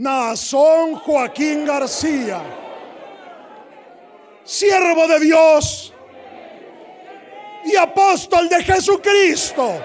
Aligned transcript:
Nazón 0.00 0.94
Joaquín 0.94 1.66
García, 1.66 2.42
siervo 4.42 5.06
de 5.06 5.20
Dios 5.20 5.92
y 7.66 7.76
apóstol 7.76 8.48
de 8.48 8.64
Jesucristo. 8.64 9.78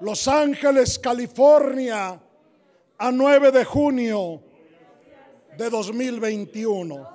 Los 0.00 0.26
Ángeles, 0.28 0.98
California, 0.98 2.18
a 2.96 3.12
9 3.12 3.52
de 3.52 3.64
junio 3.66 4.42
de 5.58 5.68
2021. 5.68 7.06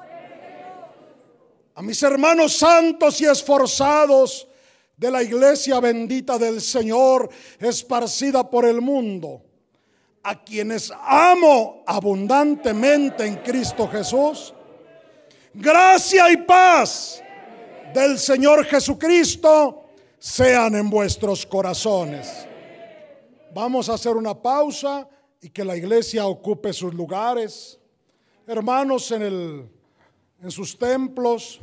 A 1.73 1.81
mis 1.81 2.04
hermanos 2.04 2.57
santos 2.57 3.20
y 3.21 3.25
esforzados 3.25 4.47
de 4.95 5.09
la 5.09 5.23
iglesia 5.23 5.79
bendita 5.79 6.38
del 6.38 6.61
Señor, 6.61 7.27
esparcida 7.59 8.47
por 8.47 8.65
el 8.65 8.81
mundo, 8.81 9.46
a 10.28 10.36
quienes 10.36 10.91
amo 11.05 11.84
abundantemente 11.86 13.26
en 13.26 13.38
Cristo 13.38 13.88
Jesús, 13.88 14.53
gracia 15.53 16.30
y 16.30 16.36
paz 16.36 17.23
del 17.94 18.20
Señor 18.20 18.66
Jesucristo 18.66 19.86
sean 20.20 20.76
en 20.76 20.90
vuestros 20.90 21.45
corazones. 21.45 22.45
Vamos 23.53 23.88
a 23.88 23.94
hacer 23.94 24.17
una 24.17 24.34
pausa 24.34 25.08
y 25.40 25.50
que 25.50 25.63
la 25.63 25.77
iglesia 25.77 26.28
ocupe 26.28 26.73
sus 26.73 26.94
lugares. 26.94 27.80
Hermanos, 28.45 29.09
en, 29.12 29.22
el, 29.22 29.70
en 30.41 30.52
sus 30.52 30.78
templos, 30.78 31.62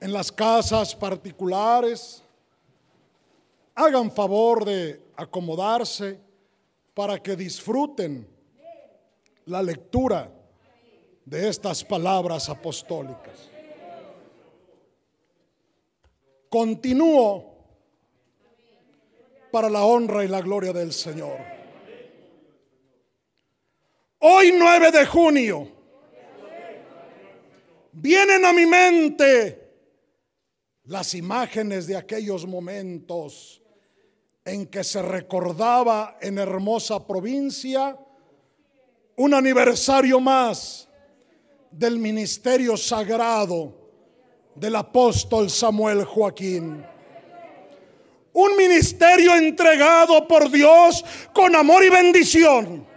en 0.00 0.12
las 0.12 0.32
casas 0.32 0.96
particulares, 0.96 2.24
hagan 3.76 4.10
favor 4.10 4.64
de 4.64 5.00
acomodarse 5.14 6.28
para 7.00 7.18
que 7.18 7.34
disfruten 7.34 8.28
la 9.46 9.62
lectura 9.62 10.30
de 11.24 11.48
estas 11.48 11.82
palabras 11.82 12.50
apostólicas. 12.50 13.48
Continúo 16.50 17.54
para 19.50 19.70
la 19.70 19.82
honra 19.82 20.26
y 20.26 20.28
la 20.28 20.42
gloria 20.42 20.74
del 20.74 20.92
Señor. 20.92 21.38
Hoy 24.18 24.52
9 24.58 24.90
de 24.90 25.06
junio 25.06 25.68
vienen 27.92 28.44
a 28.44 28.52
mi 28.52 28.66
mente 28.66 29.72
las 30.84 31.14
imágenes 31.14 31.86
de 31.86 31.96
aquellos 31.96 32.46
momentos 32.46 33.62
en 34.50 34.66
que 34.66 34.82
se 34.82 35.00
recordaba 35.00 36.18
en 36.20 36.36
hermosa 36.38 37.06
provincia 37.06 37.96
un 39.16 39.32
aniversario 39.32 40.18
más 40.18 40.88
del 41.70 42.00
ministerio 42.00 42.76
sagrado 42.76 43.72
del 44.56 44.74
apóstol 44.74 45.48
Samuel 45.50 46.02
Joaquín. 46.04 46.84
Un 48.32 48.56
ministerio 48.56 49.36
entregado 49.36 50.26
por 50.26 50.50
Dios 50.50 51.04
con 51.32 51.54
amor 51.54 51.84
y 51.84 51.90
bendición, 51.90 52.88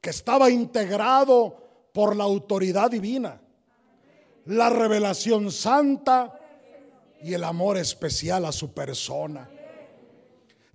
que 0.00 0.10
estaba 0.10 0.48
integrado 0.48 1.90
por 1.92 2.14
la 2.14 2.22
autoridad 2.22 2.88
divina, 2.88 3.40
la 4.44 4.70
revelación 4.70 5.50
santa 5.50 6.38
y 7.20 7.34
el 7.34 7.42
amor 7.42 7.78
especial 7.78 8.44
a 8.44 8.52
su 8.52 8.72
persona. 8.72 9.50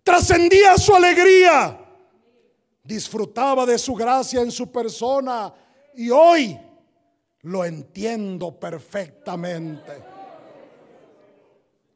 Trascendía 0.03 0.77
su 0.77 0.95
alegría, 0.95 1.79
disfrutaba 2.83 3.65
de 3.65 3.77
su 3.77 3.93
gracia 3.93 4.41
en 4.41 4.51
su 4.51 4.71
persona 4.71 5.53
y 5.95 6.09
hoy 6.09 6.59
lo 7.41 7.65
entiendo 7.65 8.59
perfectamente. 8.59 10.03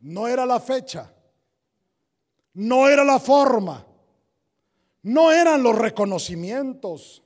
No 0.01 0.27
era 0.27 0.45
la 0.45 0.59
fecha, 0.59 1.11
no 2.53 2.89
era 2.89 3.03
la 3.03 3.19
forma, 3.19 3.85
no 5.03 5.31
eran 5.31 5.63
los 5.63 5.77
reconocimientos, 5.77 7.23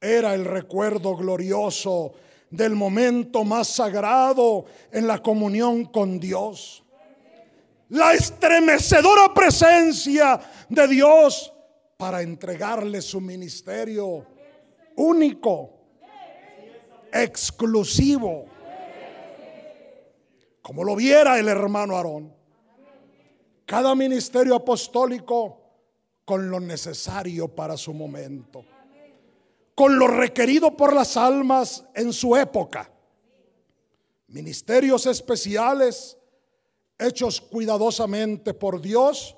era 0.00 0.34
el 0.34 0.44
recuerdo 0.44 1.16
glorioso 1.16 2.12
del 2.50 2.74
momento 2.74 3.44
más 3.44 3.68
sagrado 3.68 4.66
en 4.92 5.06
la 5.06 5.22
comunión 5.22 5.84
con 5.84 6.20
Dios. 6.20 6.84
La 7.90 8.14
estremecedora 8.14 9.32
presencia 9.32 10.40
de 10.68 10.88
Dios 10.88 11.52
para 11.96 12.22
entregarle 12.22 13.00
su 13.00 13.20
ministerio 13.20 14.26
único, 14.96 15.70
exclusivo, 17.12 18.46
como 20.62 20.84
lo 20.84 20.96
viera 20.96 21.38
el 21.38 21.48
hermano 21.48 21.96
Aarón. 21.96 22.34
Cada 23.64 23.94
ministerio 23.94 24.56
apostólico 24.56 25.60
con 26.24 26.50
lo 26.50 26.60
necesario 26.60 27.48
para 27.48 27.76
su 27.76 27.94
momento 27.94 28.64
con 29.76 29.98
lo 29.98 30.08
requerido 30.08 30.74
por 30.74 30.94
las 30.94 31.18
almas 31.18 31.84
en 31.94 32.10
su 32.12 32.34
época. 32.34 32.90
Ministerios 34.26 35.04
especiales 35.04 36.16
hechos 36.98 37.40
cuidadosamente 37.40 38.54
por 38.54 38.80
Dios 38.80 39.36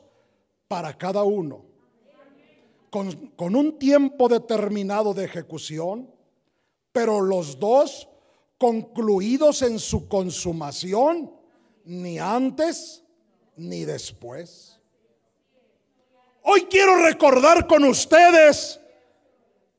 para 0.69 0.97
cada 0.97 1.23
uno. 1.25 1.65
Con, 2.91 3.55
un 3.55 3.79
tiempo 3.79 4.29
determinado 4.29 5.13
de 5.13 5.25
ejecución, 5.25 6.11
pero 6.93 7.21
los 7.21 7.59
dos 7.59 8.09
concluidos 8.57 9.63
en 9.63 9.79
su 9.79 10.09
consumación, 10.09 11.31
ni 11.85 12.19
antes 12.19 13.05
ni 13.57 13.85
después. 13.85 14.81
Hoy 16.43 16.63
quiero 16.63 16.97
recordar 17.05 17.67
con 17.67 17.85
ustedes 17.85 18.81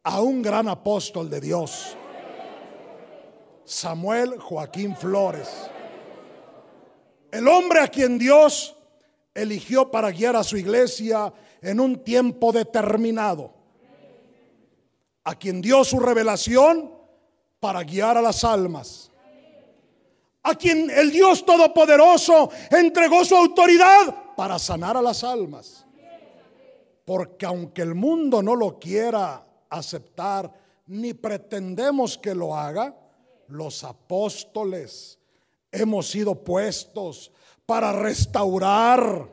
a 0.03 0.21
un 0.21 0.41
gran 0.43 0.67
apóstol 0.67 1.29
de 1.29 1.41
Dios, 1.41 1.97
Samuel 3.65 4.39
Joaquín 4.39 4.95
Flores, 4.95 5.49
el 7.31 7.47
hombre 7.47 7.81
a 7.81 7.87
quien 7.87 8.17
Dios 8.17 8.75
eligió 9.33 9.89
para 9.91 10.11
guiar 10.11 10.35
a 10.35 10.43
su 10.43 10.57
iglesia 10.57 11.31
en 11.61 11.79
un 11.79 12.03
tiempo 12.03 12.51
determinado, 12.51 13.53
a 15.23 15.35
quien 15.35 15.61
dio 15.61 15.83
su 15.83 15.99
revelación 15.99 16.93
para 17.59 17.83
guiar 17.83 18.17
a 18.17 18.21
las 18.21 18.43
almas, 18.43 19.11
a 20.43 20.55
quien 20.55 20.89
el 20.89 21.11
Dios 21.11 21.45
Todopoderoso 21.45 22.49
entregó 22.71 23.23
su 23.25 23.35
autoridad 23.35 24.35
para 24.35 24.57
sanar 24.57 24.97
a 24.97 25.01
las 25.01 25.23
almas. 25.23 25.85
Porque 27.05 27.45
aunque 27.45 27.81
el 27.81 27.95
mundo 27.95 28.41
no 28.41 28.55
lo 28.55 28.79
quiera 28.79 29.43
aceptar 29.69 30.51
ni 30.87 31.13
pretendemos 31.13 32.17
que 32.17 32.33
lo 32.33 32.55
haga, 32.55 32.95
los 33.47 33.83
apóstoles 33.83 35.18
hemos 35.71 36.09
sido 36.09 36.35
puestos 36.35 37.31
para 37.65 37.91
restaurar, 37.91 39.27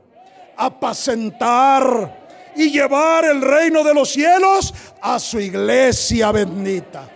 apacentar 0.56 2.26
y 2.54 2.70
llevar 2.70 3.24
el 3.24 3.40
reino 3.40 3.82
de 3.84 3.94
los 3.94 4.10
cielos 4.10 4.72
a 5.00 5.18
su 5.18 5.40
iglesia 5.40 6.32
bendita. 6.32 7.10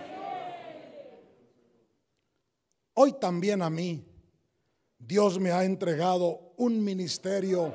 Hoy 2.94 3.12
también 3.14 3.62
a 3.62 3.70
mí 3.70 4.04
Dios 4.98 5.38
me 5.38 5.50
ha 5.50 5.64
entregado 5.64 6.52
un 6.56 6.84
ministerio 6.84 7.74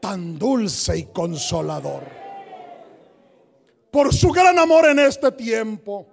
tan 0.00 0.36
dulce 0.38 0.98
y 0.98 1.04
consolador 1.06 2.02
por 3.92 4.12
su 4.12 4.30
gran 4.30 4.58
amor 4.58 4.86
en 4.86 4.98
este 4.98 5.30
tiempo. 5.30 6.08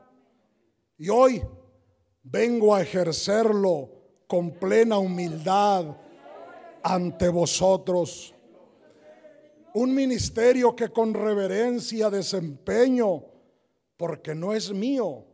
Y 0.97 1.09
hoy 1.09 1.41
vengo 2.31 2.75
a 2.75 2.81
ejercerlo 2.81 3.89
con 4.27 4.51
plena 4.51 4.97
humildad 4.97 5.85
ante 6.83 7.29
vosotros. 7.29 8.33
Un 9.73 9.93
ministerio 9.93 10.75
que 10.75 10.89
con 10.89 11.13
reverencia 11.13 12.09
desempeño, 12.09 13.23
porque 13.97 14.33
no 14.35 14.53
es 14.53 14.71
mío, 14.71 15.25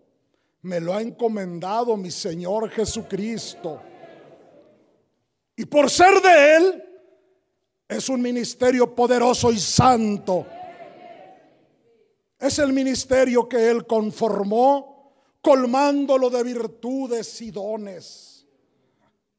me 0.62 0.80
lo 0.80 0.94
ha 0.94 1.02
encomendado 1.02 1.96
mi 1.98 2.12
Señor 2.12 2.70
Jesucristo. 2.70 3.82
Y 5.56 5.66
por 5.66 5.90
ser 5.90 6.22
de 6.22 6.56
Él, 6.56 6.84
es 7.88 8.10
un 8.10 8.22
ministerio 8.22 8.94
poderoso 8.94 9.52
y 9.52 9.60
santo 9.60 10.46
es 12.40 12.60
el 12.60 12.74
ministerio 12.74 13.48
que 13.48 13.70
Él 13.70 13.86
conformó, 13.86 14.95
colmándolo 15.46 16.32
de 16.32 16.42
virtudes 16.42 17.40
y 17.44 17.52
dones, 17.52 18.48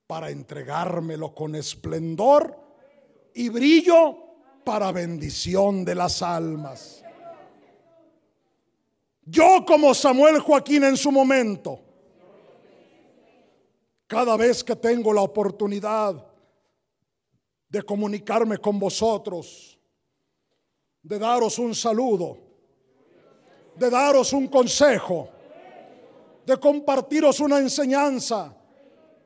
para 0.07 0.31
entregármelo 0.31 1.35
con 1.35 1.57
esplendor 1.57 2.57
y 3.35 3.49
brillo 3.49 4.17
para 4.63 4.93
bendición 4.93 5.85
de 5.85 5.97
las 5.97 6.23
almas. 6.23 7.03
Yo 9.25 9.65
como 9.67 9.93
Samuel 9.95 10.39
Joaquín 10.39 10.85
en 10.85 10.97
su 10.97 11.11
momento, 11.11 11.81
cada 14.07 14.37
vez 14.37 14.63
que 14.63 14.77
tengo 14.77 15.13
la 15.13 15.23
oportunidad 15.23 16.25
de 17.69 17.83
comunicarme 17.83 18.59
con 18.59 18.79
vosotros, 18.79 19.77
de 21.03 21.19
daros 21.19 21.59
un 21.59 21.75
saludo, 21.75 22.39
de 23.75 23.91
daros 23.91 24.33
un 24.33 24.47
consejo, 24.47 25.31
de 26.47 26.57
compartiros 26.59 27.41
una 27.41 27.59
enseñanza 27.59 28.55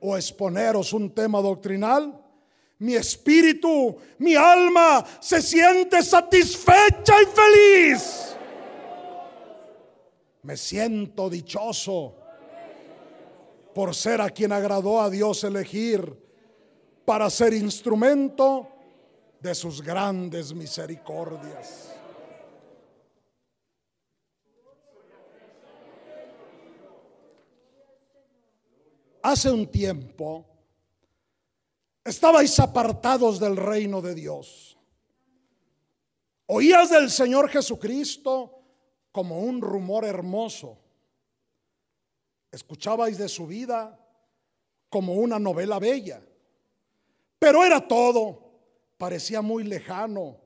o 0.01 0.17
exponeros 0.17 0.93
un 0.95 1.15
tema 1.15 1.41
doctrinal, 1.41 2.19
mi 2.79 2.95
espíritu, 2.95 3.97
mi 4.19 4.35
alma 4.35 5.05
se 5.21 5.43
siente 5.43 6.03
satisfecha 6.03 7.15
y 7.23 7.27
feliz. 7.27 8.37
Me 10.43 10.57
siento 10.57 11.29
dichoso 11.29 12.17
por 13.75 13.95
ser 13.95 14.23
a 14.23 14.31
quien 14.31 14.53
agradó 14.53 15.03
a 15.03 15.11
Dios 15.11 15.45
elegir 15.45 16.19
para 17.05 17.29
ser 17.29 17.53
instrumento 17.53 18.67
de 19.41 19.55
sus 19.55 19.83
grandes 19.83 20.55
misericordias. 20.55 21.90
Hace 29.23 29.51
un 29.51 29.67
tiempo 29.67 30.47
estabais 32.05 32.59
apartados 32.59 33.39
del 33.39 33.57
reino 33.57 34.01
de 34.01 34.15
Dios. 34.15 34.79
Oías 36.47 36.91
del 36.91 37.11
Señor 37.11 37.49
Jesucristo 37.49 38.63
como 39.13 39.41
un 39.41 39.61
rumor 39.61 40.05
hermoso. 40.05 40.79
Escuchabais 42.51 43.19
de 43.19 43.29
su 43.29 43.47
vida 43.47 43.99
como 44.89 45.15
una 45.15 45.39
novela 45.39 45.79
bella. 45.79 46.21
Pero 47.39 47.65
era 47.65 47.87
todo, 47.87 48.51
parecía 48.99 49.41
muy 49.43 49.65
lejano, 49.65 50.39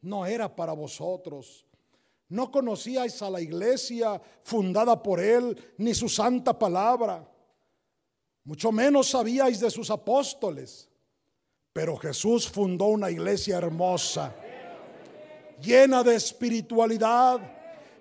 no 0.00 0.26
era 0.26 0.54
para 0.54 0.72
vosotros. 0.72 1.66
No 2.28 2.50
conocíais 2.50 3.22
a 3.22 3.30
la 3.30 3.40
iglesia 3.40 4.20
fundada 4.42 5.00
por 5.00 5.20
Él, 5.20 5.56
ni 5.78 5.94
su 5.94 6.08
santa 6.08 6.58
palabra. 6.58 7.35
Mucho 8.46 8.70
menos 8.70 9.10
sabíais 9.10 9.58
de 9.58 9.68
sus 9.68 9.90
apóstoles. 9.90 10.88
Pero 11.72 11.96
Jesús 11.96 12.48
fundó 12.48 12.86
una 12.86 13.10
iglesia 13.10 13.58
hermosa, 13.58 14.34
llena 15.60 16.04
de 16.04 16.14
espiritualidad, 16.14 17.40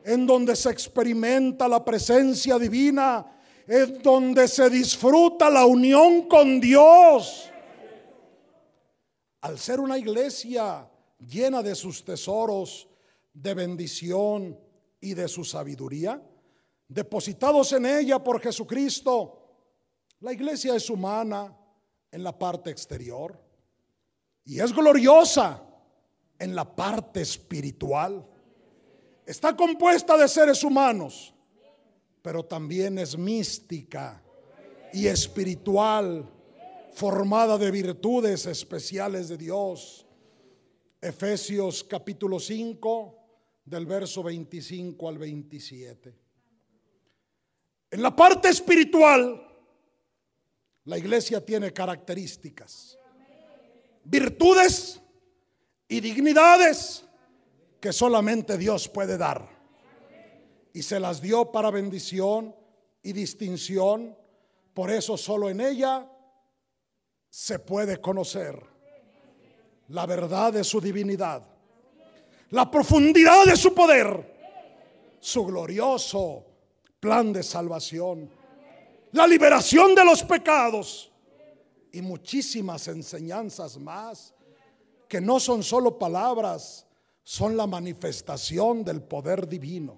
en 0.03 0.27
donde 0.27 0.55
se 0.55 0.69
experimenta 0.69 1.67
la 1.67 1.83
presencia 1.83 2.59
divina, 2.59 3.25
en 3.67 4.01
donde 4.03 4.47
se 4.47 4.69
disfruta 4.69 5.49
la 5.49 5.65
unión 5.65 6.27
con 6.27 6.61
Dios. 6.61 7.49
Al 9.41 9.57
ser 9.57 9.79
una 9.79 9.97
iglesia 9.97 10.87
llena 11.17 11.63
de 11.63 11.73
sus 11.73 12.05
tesoros 12.05 12.87
de 13.33 13.53
bendición 13.55 14.59
y 15.01 15.15
de 15.15 15.27
su 15.27 15.43
sabiduría, 15.43 16.21
depositados 16.87 17.73
en 17.73 17.87
ella 17.87 18.23
por 18.23 18.39
Jesucristo, 18.39 19.44
la 20.19 20.33
iglesia 20.33 20.75
es 20.75 20.89
humana 20.89 21.55
en 22.11 22.23
la 22.23 22.37
parte 22.37 22.69
exterior 22.69 23.39
y 24.43 24.59
es 24.59 24.73
gloriosa 24.73 25.61
en 26.39 26.55
la 26.55 26.75
parte 26.75 27.21
espiritual. 27.21 28.25
Está 29.25 29.55
compuesta 29.55 30.17
de 30.17 30.27
seres 30.27 30.63
humanos, 30.63 31.33
pero 32.21 32.43
también 32.43 32.99
es 32.99 33.17
mística 33.17 34.21
y 34.93 35.07
espiritual, 35.07 36.31
formada 36.93 37.57
de 37.57 37.71
virtudes 37.71 38.45
especiales 38.45 39.27
de 39.27 39.37
Dios. 39.37 40.05
Efesios 41.01 41.83
capítulo 41.83 42.39
5, 42.39 43.15
del 43.65 43.85
verso 43.85 44.23
25 44.23 45.09
al 45.09 45.17
27. 45.17 46.15
En 47.91 48.01
la 48.01 48.15
parte 48.15 48.49
espiritual, 48.49 49.44
la 50.85 50.97
iglesia 50.97 51.43
tiene 51.43 51.73
características, 51.73 52.97
virtudes 54.03 55.01
y 55.87 55.99
dignidades 55.99 57.03
que 57.79 57.91
solamente 57.91 58.57
Dios 58.57 58.87
puede 58.87 59.17
dar. 59.17 59.47
Y 60.73 60.83
se 60.83 60.99
las 60.99 61.21
dio 61.21 61.51
para 61.51 61.71
bendición 61.71 62.55
y 63.01 63.13
distinción. 63.13 64.15
Por 64.73 64.91
eso 64.91 65.17
solo 65.17 65.49
en 65.49 65.61
ella 65.61 66.09
se 67.29 67.59
puede 67.59 67.99
conocer 67.99 68.61
la 69.87 70.05
verdad 70.05 70.53
de 70.53 70.63
su 70.63 70.81
divinidad, 70.81 71.43
la 72.49 72.69
profundidad 72.69 73.45
de 73.45 73.55
su 73.55 73.73
poder, 73.73 74.35
su 75.19 75.45
glorioso 75.45 76.45
plan 76.99 77.31
de 77.31 77.43
salvación 77.43 78.29
la 79.11 79.27
liberación 79.27 79.95
de 79.95 80.03
los 80.03 80.23
pecados 80.23 81.11
y 81.91 82.01
muchísimas 82.01 82.87
enseñanzas 82.87 83.77
más 83.77 84.33
que 85.07 85.21
no 85.21 85.39
son 85.39 85.63
solo 85.63 85.97
palabras, 85.97 86.85
son 87.23 87.55
la 87.55 87.67
manifestación 87.67 88.83
del 88.83 89.01
poder 89.01 89.47
divino. 89.47 89.97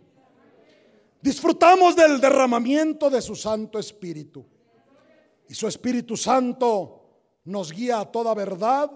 Disfrutamos 1.22 1.96
del 1.96 2.22
derramamiento 2.22 3.10
de 3.10 3.22
su 3.22 3.36
Santo 3.36 3.80
Espíritu 3.80 4.46
y 5.50 5.54
su 5.54 5.68
Espíritu 5.68 6.16
Santo 6.16 7.02
nos 7.46 7.72
guía 7.72 8.00
a 8.02 8.06
toda 8.06 8.34
verdad 8.34 8.92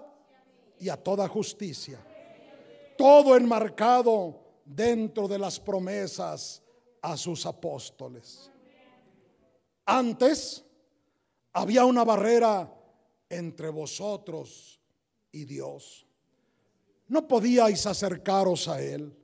y 0.77 0.89
a 0.89 0.97
toda 0.97 1.27
justicia. 1.27 1.99
Todo 2.97 3.35
enmarcado 3.35 4.39
dentro 4.65 5.27
de 5.27 5.39
las 5.39 5.59
promesas 5.59 6.61
a 7.01 7.17
sus 7.17 7.45
apóstoles. 7.45 8.50
Antes 9.85 10.63
había 11.53 11.85
una 11.85 12.03
barrera 12.03 12.73
entre 13.29 13.69
vosotros 13.69 14.79
y 15.31 15.45
Dios. 15.45 16.05
No 17.07 17.27
podíais 17.27 17.85
acercaros 17.85 18.67
a 18.67 18.81
Él 18.81 19.17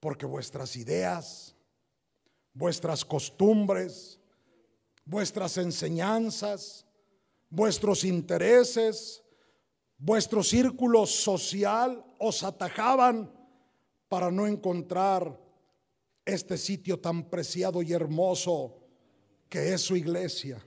porque 0.00 0.26
vuestras 0.26 0.76
ideas, 0.76 1.54
vuestras 2.52 3.04
costumbres, 3.04 4.20
vuestras 5.04 5.56
enseñanzas, 5.56 6.86
vuestros 7.48 8.04
intereses, 8.04 9.22
vuestro 9.98 10.42
círculo 10.42 11.06
social 11.06 12.04
os 12.18 12.42
atajaban 12.42 13.32
para 14.08 14.30
no 14.30 14.46
encontrar 14.46 15.40
este 16.24 16.58
sitio 16.58 16.98
tan 16.98 17.30
preciado 17.30 17.82
y 17.82 17.92
hermoso 17.92 18.85
que 19.48 19.72
es 19.72 19.80
su 19.80 19.96
iglesia. 19.96 20.64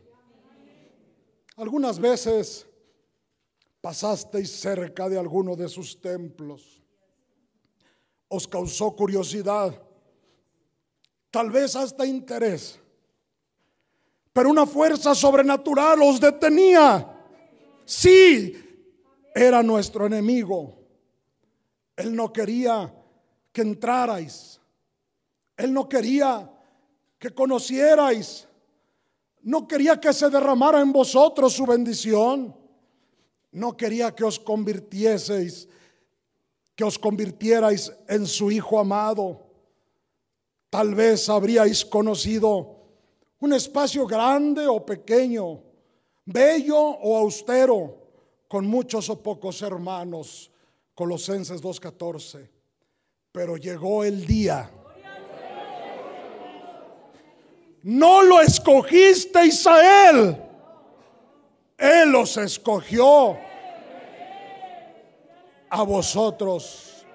Algunas 1.56 2.00
veces 2.00 2.66
pasasteis 3.82 4.52
cerca 4.52 5.10
de 5.10 5.18
alguno 5.18 5.56
de 5.56 5.68
sus 5.68 6.00
templos. 6.00 6.82
Os 8.28 8.48
causó 8.48 8.96
curiosidad, 8.96 9.82
tal 11.32 11.50
vez 11.50 11.76
hasta 11.76 12.06
interés. 12.06 12.80
Pero 14.32 14.50
una 14.50 14.66
fuerza 14.66 15.16
sobrenatural 15.16 16.02
os 16.02 16.20
detenía. 16.20 17.16
Sí, 17.86 18.56
era 19.34 19.64
nuestro 19.64 20.06
enemigo. 20.06 20.78
Él 21.96 22.16
no 22.16 22.32
quería 22.32 22.94
que 23.52 23.62
entrarais. 23.62 24.62
Él 25.58 25.74
no 25.74 25.90
quería 25.90 26.50
que 27.18 27.32
conocierais 27.32 28.49
no 29.44 29.68
quería 29.68 30.00
que 30.00 30.14
se 30.14 30.30
derramara 30.30 30.82
en 30.82 30.92
vosotros 30.92 31.54
su 31.54 31.66
bendición. 31.66 32.56
No 33.52 33.76
quería 33.76 34.14
que 34.14 34.24
os 34.24 34.40
convirtieseis, 34.40 35.68
que 36.76 36.84
os 36.84 37.00
convirtierais 37.00 37.92
en 38.08 38.28
su 38.28 38.52
Hijo 38.52 38.80
amado. 38.80 39.48
Tal 40.70 40.94
vez 40.94 41.30
habríais 41.30 41.84
conocido 41.84 42.78
un 43.40 43.54
espacio 43.54 44.06
grande 44.06 44.68
o 44.68 44.86
pequeño, 44.86 45.64
bello 46.26 46.78
o 46.78 47.18
austero, 47.18 47.98
con 48.48 48.68
muchos 48.68 49.10
o 49.10 49.24
pocos 49.24 49.62
hermanos. 49.62 50.52
Colosenses 50.94 51.62
2.14. 51.62 52.50
Pero 53.32 53.58
llegó 53.58 54.04
el 54.04 54.26
día 54.26 54.70
no 57.90 58.22
lo 58.22 58.40
escogiste 58.40 59.48
Israel. 59.48 60.38
Él 61.76 62.12
los 62.12 62.38
escogió. 62.38 63.38
a 65.72 65.84
vosotros. 65.84 67.06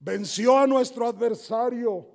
Venció 0.00 0.58
a 0.58 0.66
nuestro 0.66 1.06
adversario 1.06 2.06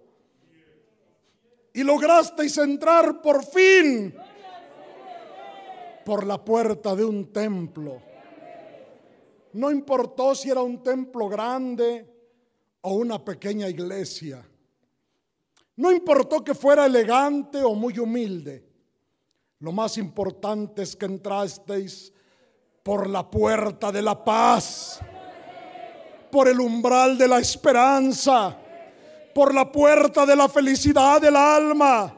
y 1.74 1.83
lograsteis 1.83 2.57
entrar 2.57 3.22
por 3.22 3.43
fin 3.45 4.15
por 6.05 6.25
la 6.25 6.43
puerta 6.43 6.95
de 6.95 7.03
un 7.03 7.31
templo. 7.31 8.01
No 9.53 9.69
importó 9.69 10.33
si 10.33 10.50
era 10.50 10.62
un 10.62 10.81
templo 10.81 11.27
grande 11.27 12.10
o 12.81 12.93
una 12.93 13.24
pequeña 13.24 13.67
iglesia. 13.67 14.45
No 15.75 15.92
importó 15.92 16.44
que 16.44 16.53
fuera 16.53 16.86
elegante 16.86 17.63
o 17.63 17.74
muy 17.74 17.98
humilde. 17.98 18.63
Lo 19.60 19.72
más 19.72 19.98
importante 19.98 20.84
es 20.84 20.96
que 20.96 21.06
entrasteis 21.06 22.12
por 22.84 23.10
la 23.10 23.30
puerta 23.30 23.92
de 23.92 24.01
la 24.01 24.24
paz, 24.24 25.00
por 26.30 26.48
el 26.48 26.60
umbral 26.60 27.18
de 27.18 27.27
la 27.27 27.39
esperanza, 27.39 28.58
por 29.34 29.53
la 29.53 29.72
puerta 29.72 30.25
de 30.25 30.36
la 30.36 30.50
felicidad 30.50 31.22
del 31.22 31.36
alma, 31.36 32.13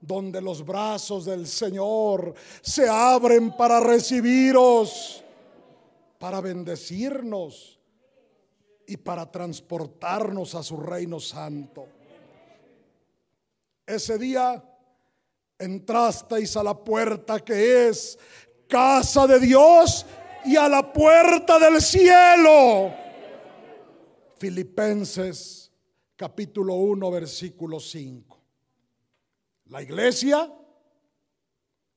donde 0.00 0.40
los 0.40 0.64
brazos 0.64 1.24
del 1.24 1.46
Señor 1.46 2.34
se 2.60 2.88
abren 2.88 3.56
para 3.56 3.80
recibiros, 3.80 5.22
para 6.18 6.40
bendecirnos 6.40 7.78
y 8.86 8.96
para 8.96 9.30
transportarnos 9.30 10.54
a 10.54 10.62
su 10.62 10.76
reino 10.76 11.20
santo. 11.20 11.95
Ese 13.86 14.18
día 14.18 14.62
entrasteis 15.58 16.56
a 16.56 16.62
la 16.62 16.74
puerta 16.74 17.38
que 17.40 17.88
es 17.88 18.18
casa 18.68 19.26
de 19.26 19.38
Dios 19.38 20.04
y 20.44 20.56
a 20.56 20.68
la 20.68 20.92
puerta 20.92 21.58
del 21.58 21.80
cielo. 21.80 22.92
Filipenses 24.38 25.70
capítulo 26.16 26.74
1 26.74 27.10
versículo 27.10 27.78
5. 27.78 28.42
La 29.66 29.82
iglesia 29.82 30.52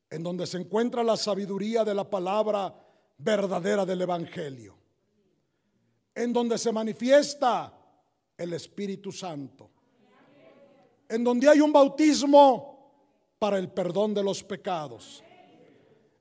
en 0.10 0.24
donde 0.24 0.48
se 0.48 0.58
encuentra 0.58 1.03
la 1.03 1.17
sabiduría 1.17 1.84
de 1.84 1.93
la 1.93 2.10
palabra 2.10 2.74
verdadera 3.17 3.86
del 3.86 4.01
Evangelio, 4.01 4.75
en 6.15 6.34
donde 6.34 6.58
se 6.58 6.72
manifiesta 6.72 7.74
el 8.38 8.53
Espíritu 8.53 9.12
Santo, 9.12 9.69
en 11.09 11.23
donde 11.23 11.49
hay 11.49 11.59
un 11.59 11.73
bautismo 11.73 12.69
para 13.39 13.57
el 13.57 13.69
perdón 13.71 14.13
de 14.13 14.23
los 14.23 14.43
pecados, 14.43 15.23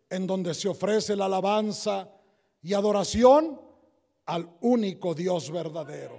en 0.09 0.26
donde 0.26 0.54
se 0.54 0.68
ofrece 0.68 1.14
la 1.14 1.26
alabanza 1.26 2.09
y 2.62 2.73
adoración 2.73 3.61
al 4.25 4.49
único 4.62 5.14
Dios 5.14 5.50
verdadero. 5.50 6.18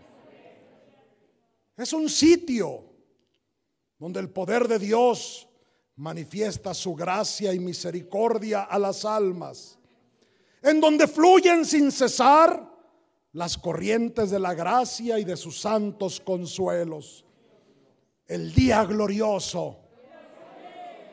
Es 1.75 1.93
un 1.93 2.09
sitio 2.09 2.83
donde 3.97 4.19
el 4.19 4.29
poder 4.29 4.67
de 4.67 4.77
Dios 4.77 5.47
manifiesta 5.95 6.73
su 6.73 6.93
gracia 6.93 7.53
y 7.53 7.59
misericordia 7.59 8.63
a 8.63 8.77
las 8.77 9.03
almas, 9.03 9.79
en 10.61 10.79
donde 10.79 11.07
fluyen 11.07 11.65
sin 11.65 11.91
cesar 11.91 12.69
las 13.33 13.57
corrientes 13.57 14.29
de 14.29 14.39
la 14.39 14.53
gracia 14.53 15.19
y 15.19 15.23
de 15.23 15.37
sus 15.37 15.59
santos 15.59 16.19
consuelos. 16.19 17.25
El 18.29 18.53
día 18.53 18.85
glorioso 18.85 19.77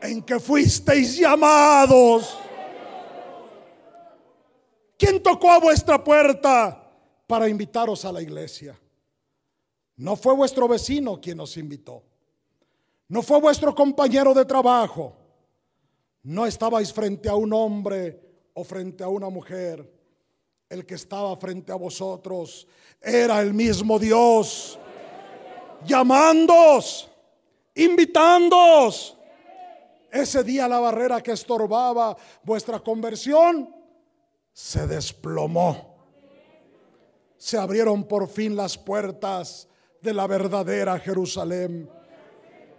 en 0.00 0.22
que 0.22 0.38
fuisteis 0.38 1.16
llamados 1.18 2.38
¿Quién 4.98 5.22
tocó 5.22 5.50
a 5.50 5.60
vuestra 5.60 6.02
puerta 6.02 6.90
para 7.26 7.48
invitaros 7.48 8.04
a 8.04 8.12
la 8.12 8.22
iglesia? 8.22 8.78
No 9.96 10.16
fue 10.16 10.34
vuestro 10.34 10.66
vecino 10.66 11.20
quien 11.20 11.38
os 11.40 11.56
invitó. 11.56 12.02
No 13.08 13.22
fue 13.22 13.40
vuestro 13.40 13.74
compañero 13.74 14.32
de 14.32 14.44
trabajo. 14.44 15.14
No 16.22 16.46
estabais 16.46 16.92
frente 16.92 17.28
a 17.28 17.34
un 17.34 17.52
hombre 17.52 18.20
o 18.54 18.64
frente 18.64 19.04
a 19.04 19.08
una 19.08 19.28
mujer. 19.28 19.92
El 20.68 20.86
que 20.86 20.94
estaba 20.94 21.36
frente 21.36 21.72
a 21.72 21.76
vosotros 21.76 22.66
era 23.00 23.40
el 23.42 23.52
mismo 23.52 23.98
Dios. 23.98 24.78
Llamándoos, 25.86 27.08
invitándoos. 27.74 29.16
Ese 30.10 30.42
día 30.42 30.66
la 30.66 30.80
barrera 30.80 31.22
que 31.22 31.32
estorbaba 31.32 32.16
vuestra 32.42 32.80
conversión 32.80 33.74
se 34.52 34.86
desplomó. 34.86 35.94
Se 37.36 37.58
abrieron 37.58 38.04
por 38.04 38.28
fin 38.28 38.56
las 38.56 38.78
puertas 38.78 39.68
de 40.00 40.14
la 40.14 40.26
verdadera 40.26 40.98
Jerusalén 40.98 41.90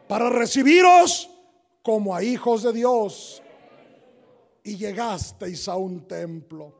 para 0.07 0.29
recibiros 0.29 1.29
como 1.83 2.15
a 2.15 2.23
hijos 2.23 2.63
de 2.63 2.73
Dios. 2.73 3.41
Y 4.63 4.75
llegasteis 4.75 5.67
a 5.67 5.75
un 5.75 6.07
templo. 6.07 6.73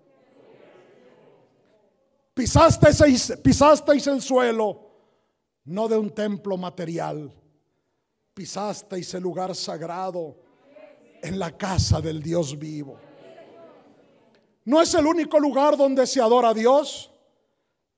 Pisasteis, 2.33 3.33
pisasteis 3.41 4.07
el 4.07 4.21
suelo, 4.21 4.86
no 5.67 5.87
de 5.87 5.97
un 5.97 6.09
templo 6.11 6.57
material. 6.57 7.31
Pisasteis 8.33 9.13
el 9.13 9.23
lugar 9.23 9.53
sagrado 9.55 10.37
en 11.21 11.37
la 11.37 11.57
casa 11.57 11.99
del 11.99 12.21
Dios 12.21 12.57
vivo. 12.57 12.97
No 14.63 14.81
es 14.81 14.93
el 14.93 15.05
único 15.05 15.39
lugar 15.39 15.75
donde 15.77 16.07
se 16.07 16.21
adora 16.21 16.49
a 16.49 16.53
Dios, 16.53 17.11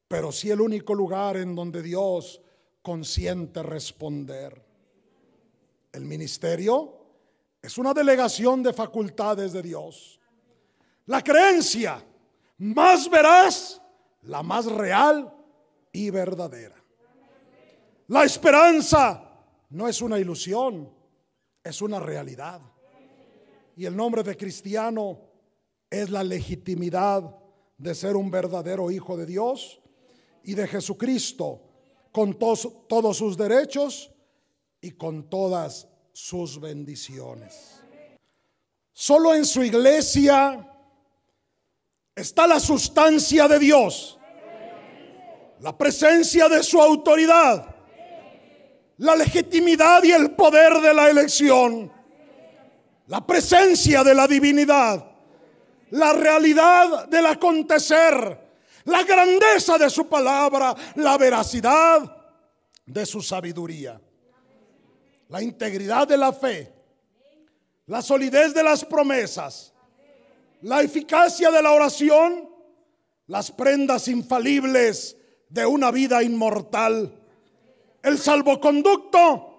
pero 0.07 0.31
sí 0.31 0.49
el 0.49 0.61
único 0.61 0.93
lugar 0.95 1.37
en 1.37 1.55
donde 1.55 1.81
Dios 1.81 2.41
consiente 2.81 3.61
responder. 3.61 4.65
El 5.91 6.05
ministerio 6.05 6.97
es 7.61 7.77
una 7.77 7.93
delegación 7.93 8.63
de 8.63 8.73
facultades 8.73 9.53
de 9.53 9.61
Dios. 9.61 10.19
La 11.05 11.23
creencia 11.23 12.03
más 12.57 13.09
veraz, 13.09 13.79
la 14.23 14.41
más 14.41 14.65
real 14.65 15.31
y 15.91 16.09
verdadera. 16.09 16.78
La 18.09 18.23
esperanza 18.23 19.23
no 19.69 19.87
es 19.87 20.01
una 20.01 20.17
ilusión, 20.17 20.91
es 21.63 21.79
una 21.81 21.99
realidad. 21.99 22.59
Y 23.75 23.85
el 23.85 23.95
nombre 23.95 24.23
de 24.23 24.35
cristiano 24.35 25.21
es 25.87 26.09
la 26.09 26.23
legitimidad 26.23 27.35
de 27.77 27.93
ser 27.93 28.15
un 28.15 28.31
verdadero 28.31 28.89
hijo 28.89 29.15
de 29.15 29.27
Dios 29.27 29.79
y 30.43 30.55
de 30.55 30.67
Jesucristo 30.67 31.61
con 32.11 32.39
todos 32.39 33.15
sus 33.15 33.37
derechos 33.37 34.11
y 34.81 34.91
con 34.91 35.29
todas 35.29 35.87
sus 36.11 36.59
bendiciones. 36.59 37.79
Solo 38.91 39.35
en 39.35 39.45
su 39.45 39.63
iglesia 39.63 40.67
está 42.15 42.47
la 42.47 42.59
sustancia 42.59 43.47
de 43.47 43.59
Dios, 43.59 44.19
la 45.59 45.77
presencia 45.77 46.49
de 46.49 46.63
su 46.63 46.81
autoridad, 46.81 47.75
la 48.99 49.15
legitimidad 49.15 50.03
y 50.03 50.11
el 50.11 50.31
poder 50.31 50.79
de 50.79 50.93
la 50.93 51.09
elección, 51.09 51.91
la 53.07 53.25
presencia 53.25 54.03
de 54.03 54.13
la 54.13 54.27
divinidad 54.27 55.09
la 55.91 56.13
realidad 56.13 57.07
del 57.07 57.25
acontecer, 57.25 58.49
la 58.85 59.03
grandeza 59.03 59.77
de 59.77 59.89
su 59.89 60.07
palabra, 60.07 60.75
la 60.95 61.17
veracidad 61.17 62.17
de 62.85 63.05
su 63.05 63.21
sabiduría, 63.21 63.99
la 65.27 65.41
integridad 65.41 66.07
de 66.07 66.17
la 66.17 66.33
fe, 66.33 66.73
la 67.87 68.01
solidez 68.01 68.53
de 68.53 68.63
las 68.63 68.85
promesas, 68.85 69.73
la 70.61 70.81
eficacia 70.81 71.51
de 71.51 71.61
la 71.61 71.71
oración, 71.71 72.49
las 73.27 73.51
prendas 73.51 74.07
infalibles 74.07 75.15
de 75.49 75.65
una 75.65 75.91
vida 75.91 76.21
inmortal, 76.21 77.18
el 78.03 78.17
salvoconducto 78.17 79.49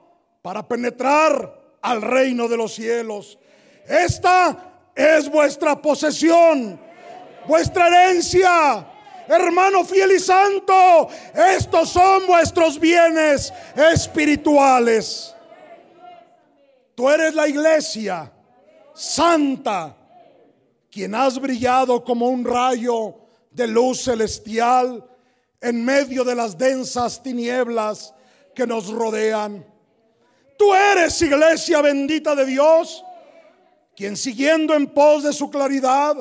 para 0.42 0.66
penetrar 0.66 1.78
al 1.82 2.02
reino 2.02 2.48
de 2.48 2.56
los 2.56 2.74
cielos. 2.74 3.38
Esta 3.86 4.90
es 4.94 5.30
vuestra 5.30 5.80
posesión, 5.80 6.80
vuestra 7.46 7.88
herencia. 7.88 8.86
Hermano 9.28 9.84
fiel 9.84 10.12
y 10.12 10.18
santo, 10.18 11.08
estos 11.56 11.90
son 11.90 12.26
vuestros 12.26 12.80
bienes 12.80 13.52
espirituales. 13.76 15.34
Tú 16.96 17.08
eres 17.08 17.34
la 17.34 17.46
iglesia 17.46 18.32
santa, 18.92 19.96
quien 20.90 21.14
has 21.14 21.40
brillado 21.40 22.04
como 22.04 22.28
un 22.28 22.44
rayo 22.44 23.14
de 23.50 23.68
luz 23.68 24.02
celestial 24.02 25.04
en 25.60 25.84
medio 25.84 26.24
de 26.24 26.34
las 26.34 26.58
densas 26.58 27.22
tinieblas 27.22 28.12
que 28.54 28.66
nos 28.66 28.88
rodean. 28.88 29.64
Tú 30.58 30.74
eres 30.74 31.20
iglesia 31.22 31.80
bendita 31.80 32.34
de 32.34 32.46
Dios 32.46 33.04
quien 33.96 34.16
siguiendo 34.16 34.74
en 34.74 34.86
pos 34.86 35.24
de 35.24 35.32
su 35.32 35.50
claridad 35.50 36.16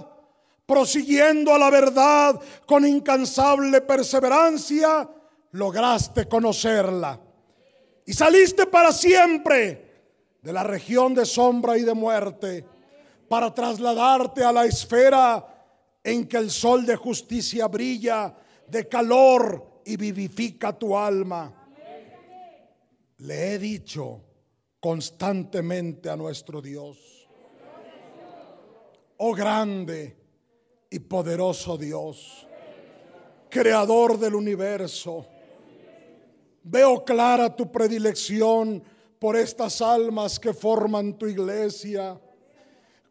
prosiguiendo 0.69 1.51
a 1.51 1.57
la 1.57 1.71
verdad 1.71 2.39
con 2.67 2.86
incansable 2.86 3.81
perseverancia, 3.81 5.09
lograste 5.53 6.27
conocerla. 6.27 7.19
Y 8.05 8.13
saliste 8.13 8.67
para 8.67 8.91
siempre 8.91 10.03
de 10.43 10.53
la 10.53 10.62
región 10.62 11.15
de 11.15 11.25
sombra 11.25 11.75
y 11.75 11.81
de 11.81 11.95
muerte 11.95 12.63
para 13.27 13.51
trasladarte 13.51 14.43
a 14.43 14.51
la 14.51 14.65
esfera 14.65 15.43
en 16.03 16.27
que 16.27 16.38
el 16.38 16.51
sol 16.51 16.86
de 16.86 16.95
justicia 16.95 17.67
brilla 17.67 18.36
de 18.67 18.88
calor 18.88 19.81
y 19.86 19.98
vivifica 19.98 20.71
tu 20.71 20.95
alma. 20.95 21.59
Le 23.19 23.53
he 23.53 23.59
dicho 23.59 24.21
constantemente 24.79 26.09
a 26.09 26.15
nuestro 26.15 26.61
Dios, 26.61 27.27
oh 29.17 29.33
grande 29.33 30.15
y 30.89 30.99
poderoso 30.99 31.77
Dios, 31.77 32.47
creador 33.49 34.17
del 34.17 34.35
universo, 34.35 35.25
veo 36.63 37.03
clara 37.03 37.53
tu 37.53 37.69
predilección 37.69 38.81
por 39.19 39.35
estas 39.35 39.81
almas 39.81 40.39
que 40.39 40.53
forman 40.53 41.17
tu 41.17 41.27
iglesia. 41.27 42.17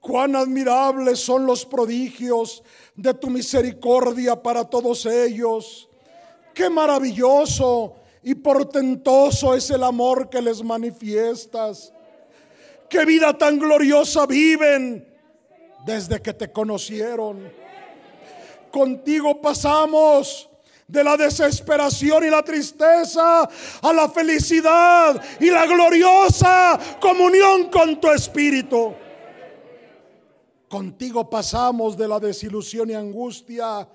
Cuán 0.00 0.36
admirables 0.36 1.18
son 1.18 1.44
los 1.44 1.66
prodigios 1.66 2.62
de 2.94 3.12
tu 3.12 3.28
misericordia 3.28 4.42
para 4.42 4.64
todos 4.64 5.04
ellos. 5.04 5.90
Qué 6.54 6.70
maravilloso 6.70 7.96
y 8.28 8.34
portentoso 8.34 9.54
es 9.54 9.70
el 9.70 9.82
amor 9.82 10.28
que 10.28 10.42
les 10.42 10.62
manifiestas. 10.62 11.94
Qué 12.86 13.06
vida 13.06 13.32
tan 13.32 13.58
gloriosa 13.58 14.26
viven 14.26 15.08
desde 15.86 16.20
que 16.20 16.34
te 16.34 16.52
conocieron. 16.52 17.50
Contigo 18.70 19.40
pasamos 19.40 20.50
de 20.86 21.02
la 21.02 21.16
desesperación 21.16 22.22
y 22.22 22.28
la 22.28 22.42
tristeza 22.42 23.48
a 23.80 23.92
la 23.94 24.10
felicidad 24.10 25.18
y 25.40 25.50
la 25.50 25.64
gloriosa 25.64 26.78
comunión 27.00 27.70
con 27.70 27.98
tu 27.98 28.10
espíritu. 28.10 28.92
Contigo 30.68 31.30
pasamos 31.30 31.96
de 31.96 32.06
la 32.06 32.20
desilusión 32.20 32.90
y 32.90 32.92
angustia 32.92 33.88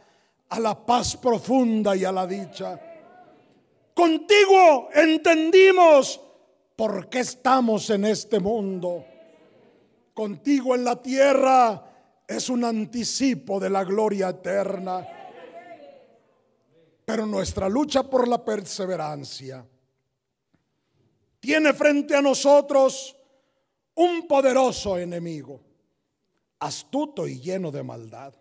a 0.50 0.60
la 0.60 0.74
paz 0.84 1.16
profunda 1.16 1.96
y 1.96 2.04
a 2.04 2.12
la 2.12 2.25
dicha. 2.25 2.93
Contigo 3.94 4.90
entendimos 4.94 6.20
por 6.76 7.10
qué 7.10 7.20
estamos 7.20 7.90
en 7.90 8.06
este 8.06 8.40
mundo. 8.40 9.06
Contigo 10.14 10.76
en 10.76 10.84
la 10.84 11.02
tierra 11.02 12.24
es 12.28 12.50
un 12.50 12.64
anticipo 12.64 13.60
de 13.60 13.70
la 13.70 13.84
gloria 13.84 14.30
eterna. 14.30 15.08
Pero 17.06 17.26
nuestra 17.26 17.70
lucha 17.70 18.04
por 18.04 18.28
la 18.28 18.44
perseverancia 18.44 19.66
tiene 21.40 21.74
frente 21.74 22.16
a 22.16 22.22
nosotros 22.22 23.16
un 23.96 24.28
poderoso 24.28 24.98
enemigo 24.98 25.60
astuto 26.64 27.28
y 27.28 27.40
lleno 27.40 27.72
de 27.72 27.84
maldad, 27.84 28.34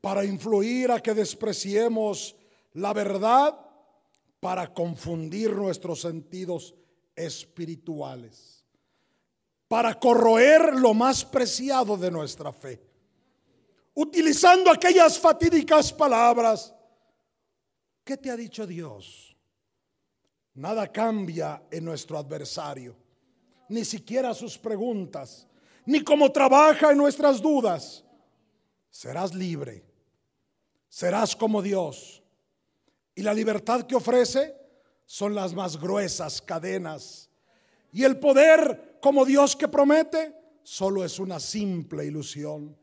para 0.00 0.24
influir 0.24 0.90
a 0.90 1.00
que 1.00 1.14
despreciemos 1.14 2.34
la 2.72 2.92
verdad, 2.92 3.56
para 4.44 4.74
confundir 4.74 5.56
nuestros 5.56 6.02
sentidos 6.02 6.74
espirituales, 7.16 8.62
para 9.66 9.98
corroer 9.98 10.74
lo 10.74 10.92
más 10.92 11.24
preciado 11.24 11.96
de 11.96 12.10
nuestra 12.10 12.52
fe, 12.52 12.78
utilizando 13.94 14.70
aquellas 14.70 15.18
fatídicas 15.18 15.90
palabras. 15.90 16.74
¿Qué 18.04 18.18
te 18.18 18.30
ha 18.30 18.36
dicho 18.36 18.66
Dios? 18.66 19.34
Nada 20.52 20.92
cambia 20.92 21.62
en 21.70 21.82
nuestro 21.82 22.18
adversario, 22.18 22.94
ni 23.70 23.82
siquiera 23.82 24.34
sus 24.34 24.58
preguntas 24.58 25.48
ni 25.86 26.04
como 26.04 26.30
trabaja 26.30 26.92
en 26.92 26.98
nuestras 26.98 27.40
dudas. 27.40 28.04
Serás 28.90 29.32
libre, 29.32 29.86
serás 30.90 31.34
como 31.34 31.62
Dios. 31.62 32.23
Y 33.14 33.22
la 33.22 33.32
libertad 33.32 33.86
que 33.86 33.94
ofrece 33.94 34.56
son 35.06 35.34
las 35.34 35.54
más 35.54 35.80
gruesas 35.80 36.42
cadenas. 36.42 37.30
Y 37.92 38.02
el 38.04 38.18
poder 38.18 38.98
como 39.00 39.24
Dios 39.24 39.54
que 39.54 39.68
promete 39.68 40.34
solo 40.62 41.04
es 41.04 41.18
una 41.18 41.38
simple 41.38 42.06
ilusión. 42.06 42.76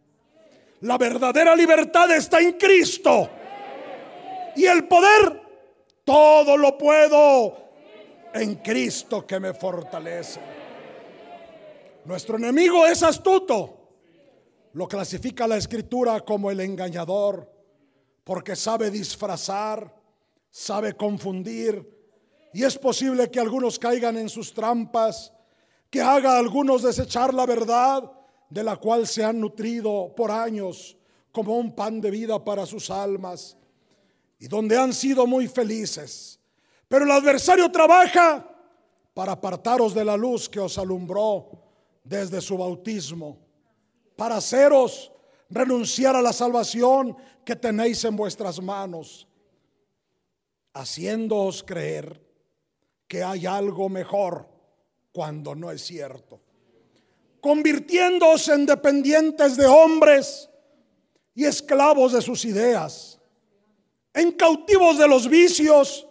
La 0.82 0.98
verdadera 0.98 1.56
libertad 1.56 2.10
está 2.15 2.39
en 2.39 2.54
Cristo. 2.54 3.30
Y 4.56 4.65
el 4.65 4.88
poder, 4.88 5.41
todo 6.04 6.58
lo 6.58 6.78
puedo 6.78 7.72
en 8.34 8.56
Cristo 8.56 9.26
que 9.26 9.39
me 9.39 9.54
fortalece. 9.54 10.39
Nuestro 12.06 12.38
enemigo 12.38 12.86
es 12.86 13.04
astuto. 13.04 13.78
Lo 14.74 14.88
clasifica 14.88 15.48
la 15.48 15.58
escritura 15.58 16.22
como 16.22 16.50
el 16.50 16.62
engañador, 16.62 17.52
porque 18.24 18.56
sabe 18.56 18.89
disfrazar, 18.89 20.01
sabe 20.52 20.94
confundir, 20.94 21.90
y 22.54 22.64
es 22.64 22.78
posible 22.78 23.32
que 23.32 23.40
algunos 23.40 23.80
caigan 23.80 24.18
en 24.18 24.30
sus 24.30 24.54
trampas, 24.54 25.34
que 25.90 26.02
haga 26.02 26.34
a 26.34 26.40
algunos 26.40 26.84
desechar 26.84 27.34
la 27.34 27.46
verdad 27.46 28.12
de 28.50 28.64
la 28.64 28.76
cual 28.76 29.08
se 29.08 29.24
han 29.24 29.40
nutrido 29.40 30.14
por 30.16 30.30
años 30.30 30.98
como 31.32 31.58
un 31.58 31.74
pan 31.74 32.02
de 32.02 32.12
vida 32.12 32.44
para 32.44 32.66
sus 32.66 32.90
almas, 32.90 33.58
y 34.38 34.48
donde 34.48 34.78
han 34.78 34.94
sido 34.94 35.26
muy 35.26 35.48
felices. 35.48 36.40
Pero 36.90 37.06
el 37.06 37.12
adversario 37.12 37.72
trabaja 37.72 38.46
para 39.14 39.34
apartaros 39.34 39.94
de 39.94 40.04
la 40.04 40.18
luz 40.18 40.50
que 40.50 40.60
os 40.60 40.78
alumbró 40.78 41.64
desde 42.04 42.42
su 42.42 42.58
bautismo, 42.58 43.40
para 44.18 44.38
haceros 44.38 45.12
renunciar 45.50 46.16
a 46.16 46.22
la 46.22 46.34
salvación 46.34 47.16
que 47.46 47.56
tenéis 47.56 48.04
en 48.04 48.16
vuestras 48.16 48.62
manos, 48.62 49.28
haciéndoos 50.74 51.64
creer 51.64 52.22
que 53.08 53.24
hay 53.24 53.46
algo 53.46 53.90
mejor 53.90 54.48
cuando 55.12 55.56
no 55.56 55.72
es 55.72 55.82
cierto, 55.82 56.42
convirtiéndoos 57.42 58.48
en 58.48 58.66
dependientes 58.66 59.58
de 59.58 59.66
hombres 59.66 60.50
y 61.34 61.46
esclavos 61.46 62.14
de 62.14 62.22
sus 62.22 62.46
ideas, 62.46 63.20
en 64.14 64.32
cautivos 64.32 64.98
de 64.98 65.08
los 65.08 65.28
vicios 65.28 66.08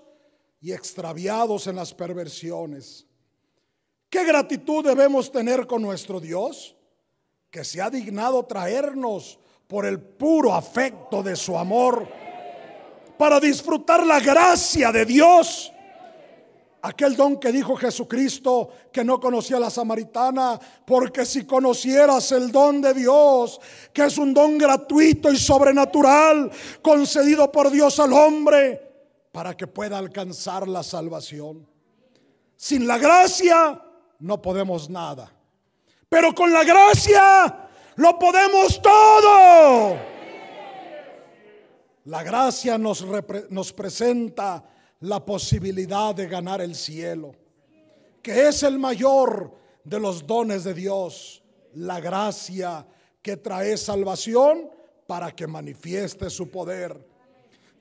y 0.60 0.72
extraviados 0.72 1.66
en 1.66 1.76
las 1.76 1.94
perversiones 1.94 3.06
¿Qué 4.10 4.24
gratitud 4.24 4.84
debemos 4.84 5.30
tener 5.30 5.68
con 5.68 5.80
nuestro 5.80 6.18
Dios? 6.18 6.76
Que 7.48 7.62
se 7.62 7.80
ha 7.80 7.88
dignado 7.88 8.44
traernos 8.44 9.38
por 9.68 9.86
el 9.86 10.00
puro 10.00 10.52
afecto 10.52 11.22
de 11.22 11.36
su 11.36 11.56
amor 11.56 12.08
para 13.20 13.38
disfrutar 13.38 14.06
la 14.06 14.18
gracia 14.18 14.90
de 14.90 15.04
Dios. 15.04 15.70
Aquel 16.80 17.14
don 17.14 17.38
que 17.38 17.52
dijo 17.52 17.76
Jesucristo 17.76 18.70
que 18.90 19.04
no 19.04 19.20
conocía 19.20 19.58
a 19.58 19.60
la 19.60 19.68
samaritana, 19.68 20.58
porque 20.86 21.26
si 21.26 21.44
conocieras 21.44 22.32
el 22.32 22.50
don 22.50 22.80
de 22.80 22.94
Dios, 22.94 23.60
que 23.92 24.06
es 24.06 24.16
un 24.16 24.32
don 24.32 24.56
gratuito 24.56 25.30
y 25.30 25.36
sobrenatural, 25.36 26.50
concedido 26.80 27.52
por 27.52 27.70
Dios 27.70 28.00
al 28.00 28.14
hombre, 28.14 28.80
para 29.30 29.54
que 29.54 29.66
pueda 29.66 29.98
alcanzar 29.98 30.66
la 30.66 30.82
salvación. 30.82 31.68
Sin 32.56 32.86
la 32.86 32.96
gracia 32.96 33.82
no 34.18 34.40
podemos 34.40 34.88
nada. 34.88 35.30
Pero 36.08 36.34
con 36.34 36.50
la 36.50 36.64
gracia 36.64 37.68
lo 37.96 38.18
podemos 38.18 38.80
todo. 38.80 40.09
La 42.10 42.24
gracia 42.24 42.76
nos, 42.76 43.06
nos 43.50 43.72
presenta 43.72 44.64
la 44.98 45.24
posibilidad 45.24 46.12
de 46.12 46.26
ganar 46.26 46.60
el 46.60 46.74
cielo, 46.74 47.36
que 48.20 48.48
es 48.48 48.64
el 48.64 48.80
mayor 48.80 49.54
de 49.84 50.00
los 50.00 50.26
dones 50.26 50.64
de 50.64 50.74
Dios, 50.74 51.40
la 51.74 52.00
gracia 52.00 52.84
que 53.22 53.36
trae 53.36 53.76
salvación 53.76 54.68
para 55.06 55.30
que 55.30 55.46
manifieste 55.46 56.28
su 56.30 56.50
poder. 56.50 57.00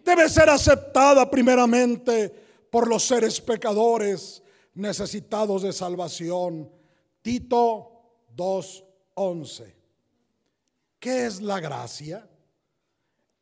Debe 0.05 0.29
ser 0.29 0.47
aceptada 0.51 1.27
primeramente 1.27 2.29
por 2.69 2.87
los 2.87 3.01
seres 3.01 3.41
pecadores 3.41 4.43
necesitados 4.75 5.63
de 5.63 5.73
salvación. 5.73 6.69
Tito 7.23 8.27
2.11. 8.37 9.73
¿Qué 10.99 11.25
es 11.25 11.41
la 11.41 11.59
gracia? 11.59 12.29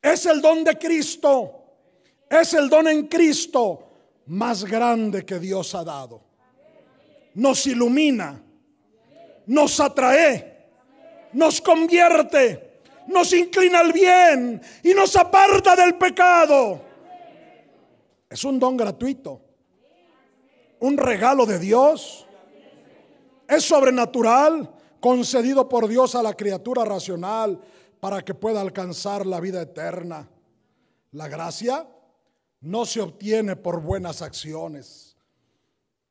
Es 0.02 0.26
el 0.26 0.42
don 0.42 0.64
de 0.64 0.78
Cristo. 0.78 1.58
Es 2.30 2.54
el 2.54 2.70
don 2.70 2.88
en 2.88 3.08
Cristo 3.08 3.88
más 4.28 4.66
grande 4.66 5.26
que 5.26 5.40
Dios 5.40 5.74
ha 5.76 5.84
dado. 5.84 6.22
Nos 7.36 7.66
ilumina, 7.68 8.42
nos 9.46 9.80
atrae, 9.80 10.68
nos 11.34 11.62
convierte, 11.62 12.82
nos 13.08 13.32
inclina 13.34 13.80
al 13.80 13.94
bien 13.94 14.62
y 14.84 14.94
nos 14.94 15.16
aparta 15.16 15.76
del 15.76 15.96
pecado. 15.96 16.82
Es 18.30 18.44
un 18.44 18.60
don 18.60 18.76
gratuito, 18.76 19.42
un 20.80 20.98
regalo 20.98 21.46
de 21.46 21.60
Dios. 21.60 22.26
Es 23.48 23.64
sobrenatural, 23.64 24.70
concedido 25.00 25.70
por 25.70 25.88
Dios 25.88 26.16
a 26.16 26.24
la 26.24 26.34
criatura 26.34 26.84
racional 26.84 27.62
para 28.00 28.24
que 28.24 28.34
pueda 28.34 28.62
alcanzar 28.62 29.26
la 29.26 29.40
vida 29.40 29.62
eterna. 29.62 30.30
La 31.12 31.28
gracia 31.28 31.88
no 32.62 32.86
se 32.86 33.02
obtiene 33.02 33.56
por 33.56 33.82
buenas 33.82 34.22
acciones. 34.22 35.16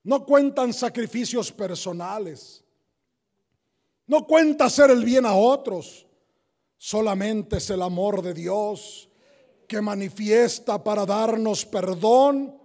No 0.02 0.24
cuentan 0.24 0.72
sacrificios 0.72 1.50
personales. 1.52 2.64
No 4.06 4.26
cuenta 4.26 4.66
hacer 4.66 4.90
el 4.90 5.04
bien 5.04 5.26
a 5.26 5.34
otros. 5.34 6.06
Solamente 6.78 7.56
es 7.56 7.70
el 7.70 7.82
amor 7.82 8.22
de 8.22 8.34
Dios 8.34 9.08
que 9.66 9.80
manifiesta 9.80 10.82
para 10.82 11.04
darnos 11.04 11.66
perdón, 11.66 12.56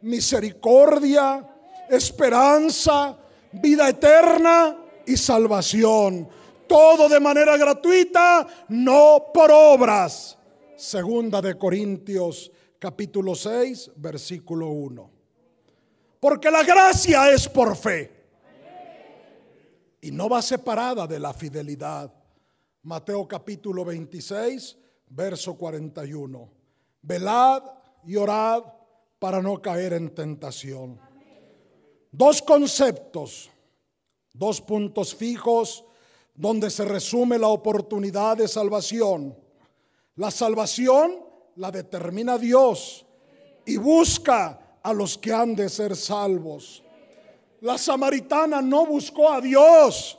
misericordia, 0.00 1.46
esperanza, 1.90 3.18
vida 3.52 3.88
eterna 3.88 4.76
y 5.04 5.16
salvación. 5.16 6.28
Todo 6.66 7.08
de 7.08 7.20
manera 7.20 7.56
gratuita, 7.56 8.46
no 8.68 9.26
por 9.32 9.50
obras. 9.50 10.36
Segunda 10.76 11.40
de 11.40 11.56
Corintios 11.56 12.50
capítulo 12.78 13.34
6, 13.34 13.92
versículo 13.96 14.68
1. 14.68 15.10
Porque 16.20 16.50
la 16.50 16.62
gracia 16.62 17.30
es 17.32 17.48
por 17.48 17.76
fe. 17.76 18.12
Y 20.00 20.10
no 20.10 20.28
va 20.28 20.42
separada 20.42 21.06
de 21.06 21.18
la 21.18 21.32
fidelidad. 21.32 22.12
Mateo 22.82 23.26
capítulo 23.26 23.84
26, 23.84 24.76
verso 25.08 25.54
41. 25.54 26.50
Velad 27.02 27.62
y 28.04 28.16
orad 28.16 28.62
para 29.18 29.42
no 29.42 29.60
caer 29.60 29.94
en 29.94 30.14
tentación. 30.14 31.00
Dos 32.12 32.40
conceptos, 32.42 33.50
dos 34.32 34.60
puntos 34.60 35.14
fijos 35.14 35.84
donde 36.36 36.70
se 36.70 36.84
resume 36.84 37.38
la 37.38 37.48
oportunidad 37.48 38.36
de 38.36 38.46
salvación. 38.46 39.36
La 40.16 40.30
salvación 40.30 41.24
la 41.56 41.70
determina 41.70 42.36
Dios 42.36 43.06
y 43.64 43.78
busca 43.78 44.78
a 44.82 44.92
los 44.92 45.16
que 45.16 45.32
han 45.32 45.54
de 45.54 45.68
ser 45.68 45.96
salvos. 45.96 46.82
La 47.60 47.78
samaritana 47.78 48.60
no 48.60 48.86
buscó 48.86 49.32
a 49.32 49.40
Dios. 49.40 50.18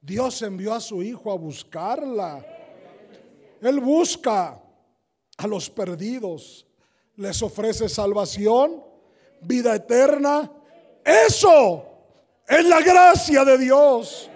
Dios 0.00 0.42
envió 0.42 0.74
a 0.74 0.80
su 0.80 1.02
hijo 1.02 1.30
a 1.30 1.36
buscarla. 1.36 2.44
Él 3.60 3.80
busca 3.80 4.60
a 5.36 5.46
los 5.46 5.70
perdidos. 5.70 6.66
Les 7.16 7.40
ofrece 7.40 7.88
salvación, 7.88 8.84
vida 9.40 9.74
eterna. 9.74 10.50
Eso 11.04 11.84
es 12.46 12.64
la 12.64 12.80
gracia 12.80 13.44
de 13.44 13.58
Dios 13.58 14.28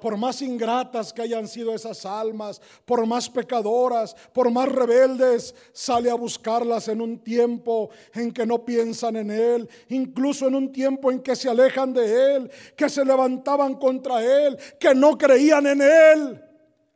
por 0.00 0.16
más 0.16 0.42
ingratas 0.42 1.12
que 1.12 1.22
hayan 1.22 1.46
sido 1.46 1.74
esas 1.74 2.04
almas, 2.06 2.60
por 2.84 3.06
más 3.06 3.28
pecadoras, 3.28 4.16
por 4.32 4.50
más 4.50 4.68
rebeldes, 4.68 5.54
sale 5.72 6.10
a 6.10 6.14
buscarlas 6.14 6.88
en 6.88 7.00
un 7.00 7.18
tiempo 7.18 7.90
en 8.14 8.32
que 8.32 8.46
no 8.46 8.64
piensan 8.64 9.16
en 9.16 9.30
Él, 9.30 9.68
incluso 9.88 10.48
en 10.48 10.54
un 10.54 10.72
tiempo 10.72 11.10
en 11.10 11.20
que 11.20 11.36
se 11.36 11.48
alejan 11.48 11.92
de 11.92 12.34
Él, 12.36 12.50
que 12.76 12.88
se 12.88 13.04
levantaban 13.04 13.74
contra 13.74 14.24
Él, 14.24 14.58
que 14.78 14.94
no 14.94 15.16
creían 15.16 15.66
en 15.66 15.82
Él, 15.82 16.44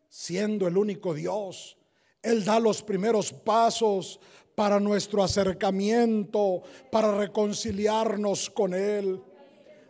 siendo 0.09 0.67
el 0.67 0.77
único 0.77 1.15
Dios. 1.15 1.77
Él 2.23 2.45
da 2.45 2.59
los 2.59 2.83
primeros 2.83 3.33
pasos 3.33 4.19
para 4.55 4.81
nuestro 4.81 5.23
acercamiento, 5.23 6.63
para 6.91 7.17
reconciliarnos 7.17 8.49
con 8.51 8.73
Él, 8.73 9.21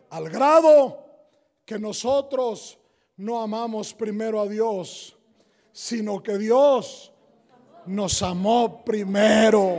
al 0.09 0.29
grado 0.29 1.05
que 1.65 1.79
nosotros 1.79 2.77
no 3.17 3.41
amamos 3.41 3.93
primero 3.93 4.41
a 4.41 4.47
Dios, 4.47 5.17
sino 5.71 6.21
que 6.21 6.37
Dios 6.37 7.11
nos 7.85 8.21
amó 8.21 8.83
primero. 8.83 9.77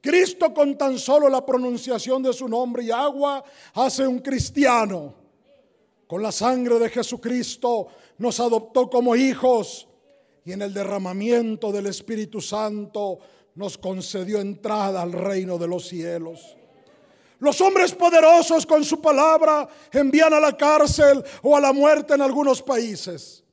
Cristo 0.00 0.52
con 0.54 0.76
tan 0.76 0.98
solo 0.98 1.28
la 1.28 1.44
pronunciación 1.44 2.22
de 2.22 2.32
su 2.32 2.48
nombre 2.48 2.84
y 2.84 2.90
agua 2.90 3.42
hace 3.74 4.06
un 4.06 4.20
cristiano. 4.20 5.14
Con 6.06 6.22
la 6.22 6.32
sangre 6.32 6.78
de 6.78 6.88
Jesucristo 6.88 7.88
nos 8.18 8.40
adoptó 8.40 8.88
como 8.88 9.14
hijos 9.14 9.86
y 10.44 10.52
en 10.52 10.62
el 10.62 10.72
derramamiento 10.72 11.70
del 11.70 11.86
Espíritu 11.86 12.40
Santo 12.40 13.18
nos 13.54 13.76
concedió 13.76 14.40
entrada 14.40 15.02
al 15.02 15.12
reino 15.12 15.58
de 15.58 15.66
los 15.68 15.88
cielos. 15.88 16.57
Los 17.40 17.60
hombres 17.60 17.94
poderosos 17.94 18.66
con 18.66 18.84
su 18.84 19.00
palabra 19.00 19.68
envían 19.92 20.34
a 20.34 20.40
la 20.40 20.56
cárcel 20.56 21.22
o 21.42 21.56
a 21.56 21.60
la 21.60 21.72
muerte 21.72 22.14
en 22.14 22.22
algunos 22.22 22.62
países 22.62 23.44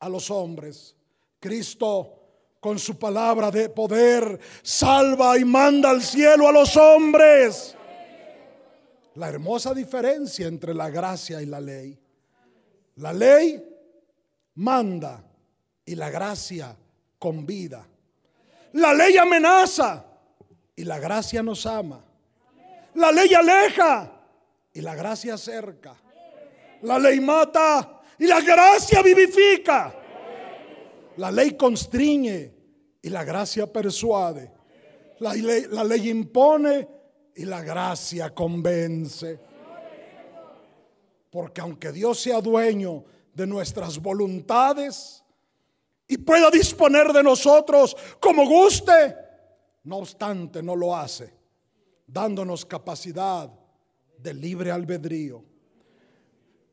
a 0.00 0.08
los 0.08 0.30
hombres. 0.30 0.94
Cristo 1.40 2.18
con 2.60 2.78
su 2.78 2.98
palabra 2.98 3.50
de 3.50 3.68
poder 3.70 4.38
salva 4.62 5.38
y 5.38 5.44
manda 5.44 5.90
al 5.90 6.02
cielo 6.02 6.46
a 6.46 6.52
los 6.52 6.76
hombres. 6.76 7.74
La 9.14 9.28
hermosa 9.28 9.74
diferencia 9.74 10.46
entre 10.46 10.74
la 10.74 10.90
gracia 10.90 11.40
y 11.42 11.46
la 11.46 11.60
ley. 11.60 11.98
La 12.96 13.12
ley 13.12 13.62
manda 14.54 15.24
y 15.84 15.94
la 15.94 16.10
gracia 16.10 16.76
convida. 17.18 17.86
La 18.74 18.94
ley 18.94 19.16
amenaza 19.16 20.04
y 20.76 20.84
la 20.84 20.98
gracia 20.98 21.42
nos 21.42 21.66
ama. 21.66 22.04
La 22.94 23.10
ley 23.10 23.32
aleja 23.32 24.12
y 24.72 24.80
la 24.80 24.94
gracia 24.94 25.34
acerca. 25.34 25.96
La 26.82 26.98
ley 26.98 27.20
mata 27.20 28.00
y 28.18 28.26
la 28.26 28.40
gracia 28.40 29.02
vivifica. 29.02 29.94
La 31.16 31.30
ley 31.30 31.56
constriñe 31.56 32.54
y 33.00 33.08
la 33.08 33.24
gracia 33.24 33.70
persuade. 33.70 34.50
La 35.20 35.34
ley, 35.34 35.66
la 35.70 35.84
ley 35.84 36.10
impone 36.10 36.88
y 37.34 37.44
la 37.44 37.62
gracia 37.62 38.34
convence. 38.34 39.40
Porque 41.30 41.60
aunque 41.60 41.92
Dios 41.92 42.20
sea 42.20 42.40
dueño 42.40 43.04
de 43.32 43.46
nuestras 43.46 43.98
voluntades 43.98 45.24
y 46.06 46.18
pueda 46.18 46.50
disponer 46.50 47.12
de 47.12 47.22
nosotros 47.22 47.96
como 48.20 48.46
guste, 48.46 49.16
no 49.84 49.98
obstante 49.98 50.62
no 50.62 50.76
lo 50.76 50.94
hace 50.94 51.41
dándonos 52.12 52.66
capacidad 52.66 53.50
de 54.18 54.34
libre 54.34 54.70
albedrío. 54.70 55.42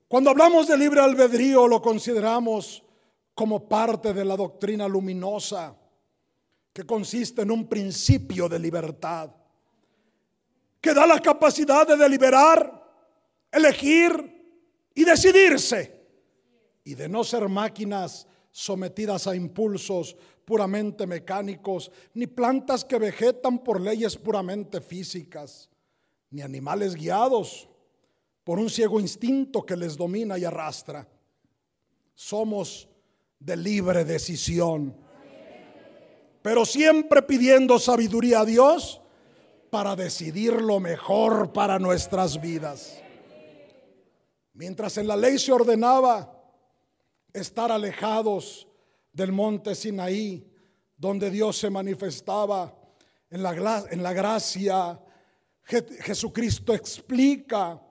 Cuando 0.08 0.32
hablamos 0.32 0.68
de 0.68 0.78
libre 0.78 1.00
albedrío 1.00 1.68
lo 1.68 1.82
consideramos 1.82 2.84
como 3.34 3.70
parte 3.70 4.14
de 4.14 4.26
la 4.26 4.36
doctrina 4.36 4.88
luminosa 4.88 5.76
que 6.74 6.84
consiste 6.84 7.44
en 7.44 7.52
un 7.52 7.68
principio 7.68 8.50
de 8.50 8.60
libertad, 8.60 9.32
que 10.82 10.94
da 10.94 11.08
la 11.08 11.20
capacidad 11.20 11.88
de 11.88 11.96
deliberar, 11.96 12.84
elegir 13.52 14.12
y 14.94 15.04
decidirse, 15.04 16.00
y 16.84 16.96
de 16.96 17.08
no 17.08 17.24
ser 17.24 17.48
máquinas 17.48 18.28
sometidas 18.52 19.28
a 19.28 19.36
impulsos 19.36 20.18
puramente 20.50 21.06
mecánicos, 21.06 21.92
ni 22.16 22.26
plantas 22.26 22.84
que 22.84 22.98
vegetan 22.98 23.60
por 23.60 23.80
leyes 23.80 24.18
puramente 24.18 24.82
físicas, 24.82 25.70
ni 26.32 26.42
animales 26.42 26.96
guiados 26.96 27.70
por 28.44 28.58
un 28.58 28.68
ciego 28.68 29.00
instinto 29.00 29.64
que 29.64 29.78
les 29.78 29.96
domina 29.96 30.40
y 30.40 30.46
arrastra. 30.46 31.08
Somos 32.16 32.90
de 33.38 33.56
libre 33.58 34.04
decisión, 34.04 34.98
pero 36.42 36.66
siempre 36.66 37.22
pidiendo 37.22 37.78
sabiduría 37.78 38.40
a 38.40 38.46
Dios 38.46 39.02
para 39.70 39.96
decidir 39.96 40.54
lo 40.54 40.80
mejor 40.80 41.54
para 41.54 41.78
nuestras 41.78 42.42
vidas. 42.42 43.00
Mientras 44.54 44.98
en 44.98 45.08
la 45.08 45.16
ley 45.16 45.38
se 45.38 45.52
ordenaba 45.52 46.42
estar 47.34 47.72
alejados 47.72 48.66
del 49.12 49.32
monte 49.32 49.76
Sinaí, 49.76 50.46
donde 50.96 51.30
Dios 51.30 51.58
se 51.58 51.70
manifestaba 51.70 52.74
en 53.30 53.44
la, 53.44 53.86
en 53.90 54.04
la 54.04 54.14
gracia. 54.14 55.00
Jesucristo 55.64 56.74
explica 56.74 57.82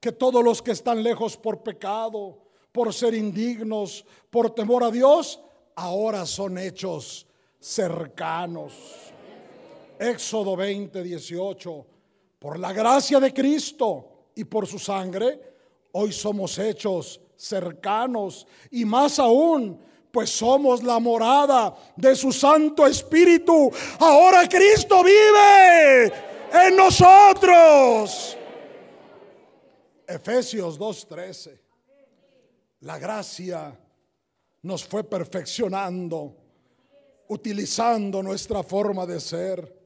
que 0.00 0.12
todos 0.12 0.44
los 0.44 0.62
que 0.62 0.72
están 0.72 1.02
lejos 1.02 1.36
por 1.36 1.62
pecado, 1.62 2.42
por 2.72 2.92
ser 2.92 3.14
indignos, 3.14 4.04
por 4.30 4.50
temor 4.50 4.84
a 4.84 4.90
Dios, 4.90 5.40
ahora 5.74 6.26
son 6.26 6.58
hechos 6.58 7.26
cercanos. 7.58 8.74
Éxodo 9.98 10.56
20, 10.56 11.02
18. 11.02 11.86
Por 12.38 12.58
la 12.58 12.72
gracia 12.72 13.18
de 13.18 13.32
Cristo 13.34 14.30
y 14.34 14.44
por 14.44 14.66
su 14.66 14.78
sangre, 14.78 15.56
hoy 15.92 16.12
somos 16.12 16.58
hechos 16.58 17.20
cercanos 17.36 18.46
y 18.70 18.84
más 18.84 19.18
aún, 19.18 19.80
pues 20.10 20.30
somos 20.30 20.82
la 20.82 20.98
morada 20.98 21.76
de 21.96 22.16
su 22.16 22.32
Santo 22.32 22.86
Espíritu. 22.86 23.70
Ahora 23.98 24.48
Cristo 24.48 25.02
vive 25.02 26.12
en 26.52 26.76
nosotros. 26.76 28.36
Efesios 30.06 30.78
2.13. 30.78 31.58
La 32.80 32.98
gracia 32.98 33.78
nos 34.62 34.84
fue 34.84 35.04
perfeccionando, 35.04 36.34
utilizando 37.28 38.22
nuestra 38.22 38.62
forma 38.62 39.04
de 39.04 39.20
ser. 39.20 39.78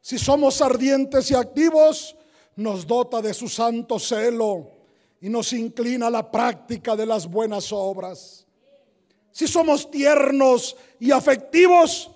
Si 0.00 0.18
somos 0.18 0.60
ardientes 0.60 1.30
y 1.30 1.34
activos, 1.34 2.16
nos 2.56 2.86
dota 2.86 3.22
de 3.22 3.32
su 3.32 3.48
santo 3.48 3.98
celo 3.98 4.70
y 5.20 5.28
nos 5.28 5.52
inclina 5.52 6.08
a 6.08 6.10
la 6.10 6.30
práctica 6.30 6.96
de 6.96 7.06
las 7.06 7.26
buenas 7.26 7.72
obras. 7.72 8.46
Si 9.32 9.48
somos 9.48 9.90
tiernos 9.90 10.76
y 11.00 11.10
afectivos, 11.10 12.10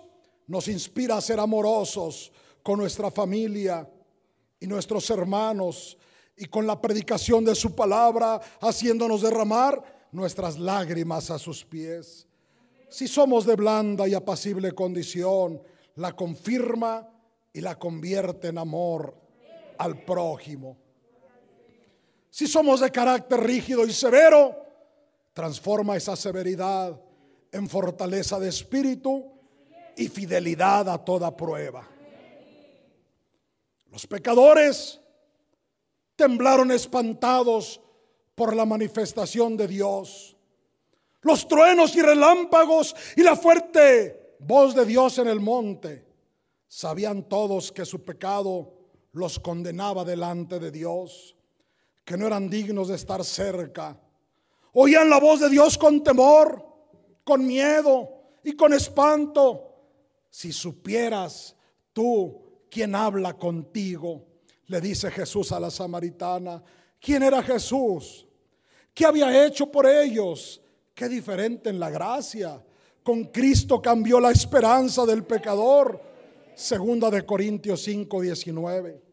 nos 0.47 0.69
inspira 0.69 1.17
a 1.17 1.21
ser 1.21 1.41
amorosos 1.41 2.31
con 2.63 2.79
nuestra 2.79 3.11
familia 3.11 3.89
y 4.61 4.67
nuestros 4.67 5.09
hermanos 5.11 5.97
y 6.37 6.45
con 6.45 6.67
la 6.67 6.81
predicación 6.81 7.45
de 7.45 7.55
su 7.55 7.75
palabra, 7.75 8.41
haciéndonos 8.61 9.23
derramar 9.23 10.09
nuestras 10.13 10.59
lágrimas 10.59 11.31
a 11.31 11.39
sus 11.39 11.65
pies. 11.65 12.27
Si 12.91 13.09
somos 13.09 13.47
de 13.47 13.57
blanda 13.57 14.07
y 14.07 14.15
apacible 14.15 14.73
condición, 14.73 15.63
la 15.97 16.15
confirma 16.15 17.09
y 17.53 17.63
la 17.63 17.79
convierte 17.79 18.49
en 18.49 18.59
amor 18.59 19.17
al 19.79 20.05
prójimo. 20.05 20.77
Si 22.31 22.47
somos 22.47 22.81
de 22.81 22.91
carácter 22.91 23.41
rígido 23.41 23.87
y 23.87 23.93
severo, 23.93 24.55
transforma 25.33 25.97
esa 25.97 26.15
severidad 26.15 27.01
en 27.53 27.69
fortaleza 27.69 28.39
de 28.39 28.49
espíritu 28.49 29.33
y 29.97 30.09
fidelidad 30.09 30.89
a 30.89 31.05
toda 31.05 31.37
prueba. 31.37 31.89
Los 33.91 34.07
pecadores 34.07 35.01
temblaron 36.17 36.71
espantados 36.71 37.81
por 38.35 38.55
la 38.55 38.67
manifestación 38.67 39.57
de 39.57 39.67
Dios. 39.67 40.37
Los 41.23 41.49
truenos 41.49 41.97
y 41.97 42.03
relámpagos 42.03 42.95
y 43.17 43.23
la 43.23 43.37
fuerte 43.37 44.37
voz 44.39 44.75
de 44.75 44.85
Dios 44.85 45.19
en 45.19 45.29
el 45.29 45.41
monte. 45.41 46.05
Sabían 46.69 47.23
todos 47.29 47.73
que 47.73 47.85
su 47.85 48.05
pecado 48.05 48.75
los 49.13 49.39
condenaba 49.41 50.05
delante 50.05 50.59
de 50.61 50.71
Dios, 50.71 51.35
que 52.05 52.19
no 52.19 52.27
eran 52.27 52.51
dignos 52.51 52.89
de 52.89 52.97
estar 52.97 53.25
cerca. 53.25 53.99
Oían 54.75 55.09
la 55.09 55.19
voz 55.19 55.41
de 55.41 55.49
Dios 55.49 55.79
con 55.79 56.05
temor, 56.05 56.76
con 57.27 57.45
miedo 57.45 58.09
y 58.45 58.53
con 58.55 58.73
espanto. 58.73 59.75
Si 60.31 60.53
supieras 60.53 61.57
tú 61.93 62.41
quién 62.71 62.95
habla 62.95 63.35
contigo, 63.35 64.25
le 64.67 64.81
dice 64.81 65.11
Jesús 65.11 65.51
a 65.51 65.59
la 65.59 65.73
samaritana, 65.73 66.63
¿quién 67.01 67.25
era 67.25 67.43
Jesús? 67.43 68.25
¿Qué 68.95 69.05
había 69.05 69.45
hecho 69.45 69.67
por 69.67 69.87
ellos? 69.87 70.63
Qué 70.95 71.09
diferente 71.09 71.69
en 71.69 71.81
la 71.81 71.91
gracia. 71.91 72.65
Con 73.03 73.25
Cristo 73.25 73.83
cambió 73.83 74.21
la 74.21 74.31
esperanza 74.31 75.05
del 75.05 75.25
pecador. 75.25 76.01
Segunda 76.55 77.11
de 77.11 77.27
Corintios 77.27 77.83
5, 77.83 78.21
19 78.21 79.07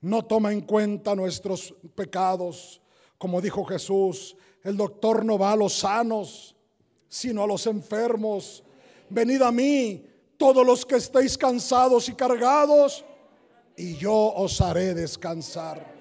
no 0.00 0.24
toma 0.24 0.52
en 0.52 0.60
cuenta 0.60 1.14
nuestros 1.14 1.74
pecados. 1.94 2.80
Como 3.16 3.40
dijo 3.40 3.64
Jesús, 3.64 4.36
el 4.62 4.76
doctor 4.76 5.24
no 5.24 5.38
va 5.38 5.52
a 5.52 5.56
los 5.56 5.78
sanos, 5.78 6.54
sino 7.08 7.42
a 7.42 7.46
los 7.46 7.66
enfermos. 7.66 8.62
Venid 9.08 9.42
a 9.42 9.50
mí, 9.50 10.04
todos 10.36 10.64
los 10.64 10.84
que 10.84 10.96
estéis 10.96 11.36
cansados 11.36 12.08
y 12.08 12.14
cargados, 12.14 13.04
y 13.76 13.96
yo 13.96 14.14
os 14.14 14.60
haré 14.60 14.94
descansar. 14.94 15.94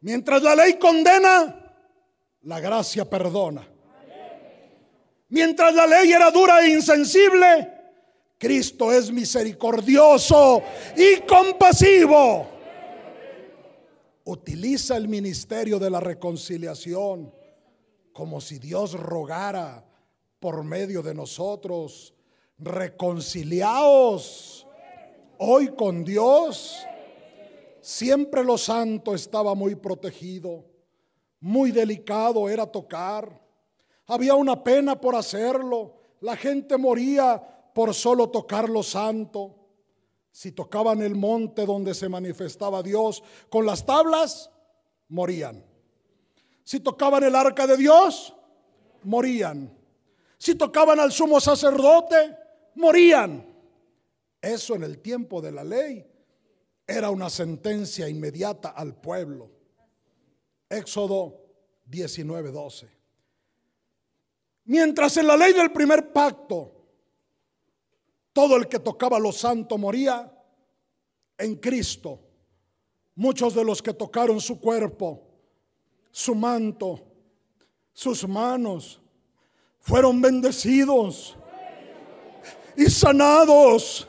Mientras 0.00 0.42
la 0.42 0.54
ley 0.54 0.74
condena, 0.74 1.74
la 2.42 2.60
gracia 2.60 3.08
perdona. 3.08 3.68
Mientras 5.28 5.74
la 5.74 5.86
ley 5.86 6.10
era 6.10 6.30
dura 6.30 6.64
e 6.64 6.70
insensible, 6.70 7.72
Cristo 8.38 8.90
es 8.90 9.12
misericordioso 9.12 10.62
y 10.96 11.20
compasivo. 11.20 12.48
Utiliza 14.24 14.96
el 14.96 15.08
ministerio 15.08 15.78
de 15.78 15.90
la 15.90 16.00
reconciliación 16.00 17.39
como 18.12 18.40
si 18.40 18.58
Dios 18.58 18.94
rogara 18.94 19.84
por 20.38 20.64
medio 20.64 21.02
de 21.02 21.14
nosotros. 21.14 22.14
Reconciliaos 22.58 24.66
hoy 25.38 25.68
con 25.68 26.04
Dios. 26.04 26.78
Siempre 27.80 28.44
lo 28.44 28.58
santo 28.58 29.14
estaba 29.14 29.54
muy 29.54 29.74
protegido, 29.74 30.66
muy 31.40 31.72
delicado 31.72 32.48
era 32.48 32.66
tocar. 32.66 33.40
Había 34.06 34.34
una 34.34 34.62
pena 34.62 35.00
por 35.00 35.14
hacerlo. 35.14 35.96
La 36.20 36.36
gente 36.36 36.76
moría 36.76 37.42
por 37.74 37.94
solo 37.94 38.28
tocar 38.28 38.68
lo 38.68 38.82
santo. 38.82 39.56
Si 40.30 40.52
tocaban 40.52 41.00
el 41.00 41.14
monte 41.14 41.64
donde 41.64 41.94
se 41.94 42.08
manifestaba 42.08 42.82
Dios 42.82 43.22
con 43.48 43.64
las 43.64 43.86
tablas, 43.86 44.50
morían. 45.08 45.69
Si 46.64 46.80
tocaban 46.80 47.24
el 47.24 47.34
arca 47.34 47.66
de 47.66 47.76
Dios, 47.76 48.34
morían. 49.02 49.76
Si 50.38 50.54
tocaban 50.54 51.00
al 51.00 51.12
sumo 51.12 51.40
sacerdote, 51.40 52.36
morían. 52.74 53.46
Eso 54.40 54.74
en 54.74 54.84
el 54.84 54.98
tiempo 54.98 55.40
de 55.40 55.52
la 55.52 55.64
ley 55.64 56.06
era 56.86 57.10
una 57.10 57.28
sentencia 57.28 58.08
inmediata 58.08 58.70
al 58.70 58.94
pueblo. 58.94 59.50
Éxodo 60.68 61.42
19:12. 61.90 62.88
Mientras 64.64 65.16
en 65.16 65.26
la 65.26 65.36
ley 65.36 65.52
del 65.52 65.72
primer 65.72 66.12
pacto 66.12 66.80
todo 68.32 68.56
el 68.56 68.68
que 68.68 68.78
tocaba 68.78 69.18
lo 69.18 69.32
santo 69.32 69.76
moría 69.76 70.32
en 71.38 71.56
Cristo. 71.56 72.20
Muchos 73.16 73.54
de 73.54 73.64
los 73.64 73.82
que 73.82 73.92
tocaron 73.92 74.40
su 74.40 74.60
cuerpo, 74.60 75.29
su 76.10 76.34
manto, 76.34 77.00
sus 77.92 78.26
manos, 78.26 79.00
fueron 79.78 80.20
bendecidos 80.20 81.36
y 82.76 82.86
sanados. 82.86 84.08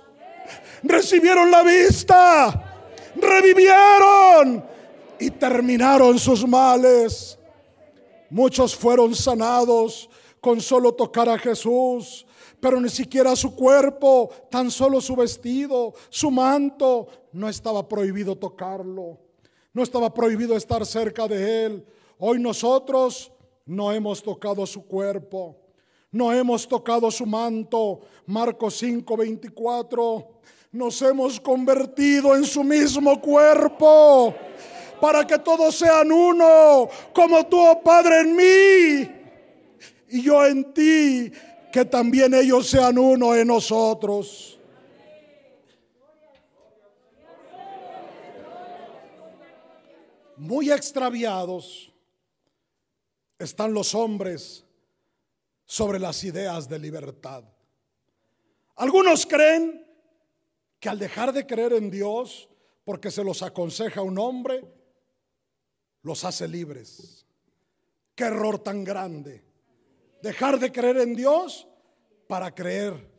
Recibieron 0.83 1.51
la 1.51 1.63
vista, 1.63 2.83
revivieron 3.15 4.65
y 5.19 5.29
terminaron 5.31 6.17
sus 6.17 6.47
males. 6.47 7.37
Muchos 8.29 8.75
fueron 8.75 9.13
sanados 9.13 10.09
con 10.39 10.59
solo 10.59 10.93
tocar 10.93 11.29
a 11.29 11.37
Jesús 11.37 12.25
pero 12.61 12.79
ni 12.79 12.89
siquiera 12.89 13.35
su 13.35 13.55
cuerpo, 13.55 14.29
tan 14.49 14.69
solo 14.69 15.01
su 15.01 15.15
vestido, 15.15 15.93
su 16.09 16.29
manto, 16.29 17.07
no 17.33 17.49
estaba 17.49 17.87
prohibido 17.89 18.37
tocarlo, 18.37 19.19
no 19.73 19.83
estaba 19.83 20.13
prohibido 20.13 20.55
estar 20.55 20.85
cerca 20.85 21.27
de 21.27 21.65
él. 21.65 21.85
Hoy 22.17 22.39
nosotros 22.39 23.31
no 23.65 23.91
hemos 23.91 24.21
tocado 24.21 24.65
su 24.65 24.85
cuerpo, 24.85 25.57
no 26.11 26.31
hemos 26.33 26.67
tocado 26.67 27.09
su 27.09 27.25
manto. 27.25 28.01
Marcos 28.25 28.75
5, 28.77 29.17
24. 29.17 30.27
Nos 30.73 31.01
hemos 31.01 31.39
convertido 31.39 32.35
en 32.35 32.45
su 32.45 32.63
mismo 32.63 33.19
cuerpo 33.19 34.33
para 35.01 35.25
que 35.25 35.39
todos 35.39 35.75
sean 35.75 36.11
uno, 36.11 36.87
como 37.13 37.45
tú, 37.47 37.57
oh 37.59 37.81
Padre, 37.81 38.21
en 38.21 38.35
mí 38.35 39.21
y 40.09 40.21
yo 40.21 40.45
en 40.45 40.73
ti 40.73 41.31
que 41.71 41.85
también 41.85 42.33
ellos 42.33 42.67
sean 42.67 42.97
uno 42.99 43.33
en 43.33 43.47
nosotros. 43.47 44.59
Muy 50.41 50.71
extraviados 50.71 51.93
están 53.37 53.75
los 53.75 53.93
hombres 53.93 54.65
sobre 55.65 55.99
las 55.99 56.23
ideas 56.23 56.67
de 56.67 56.79
libertad. 56.79 57.43
Algunos 58.75 59.27
creen 59.27 59.85
que 60.79 60.89
al 60.89 60.97
dejar 60.97 61.31
de 61.31 61.45
creer 61.45 61.73
en 61.73 61.91
Dios, 61.91 62.49
porque 62.83 63.11
se 63.11 63.23
los 63.23 63.43
aconseja 63.43 64.01
un 64.01 64.17
hombre, 64.17 64.65
los 66.01 66.25
hace 66.25 66.47
libres. 66.47 67.23
Qué 68.15 68.23
error 68.23 68.57
tan 68.57 68.83
grande 68.83 69.45
dejar 70.23 70.57
de 70.57 70.71
creer 70.71 70.97
en 71.01 71.13
Dios 71.13 71.67
para 72.27 72.55
creer 72.55 73.11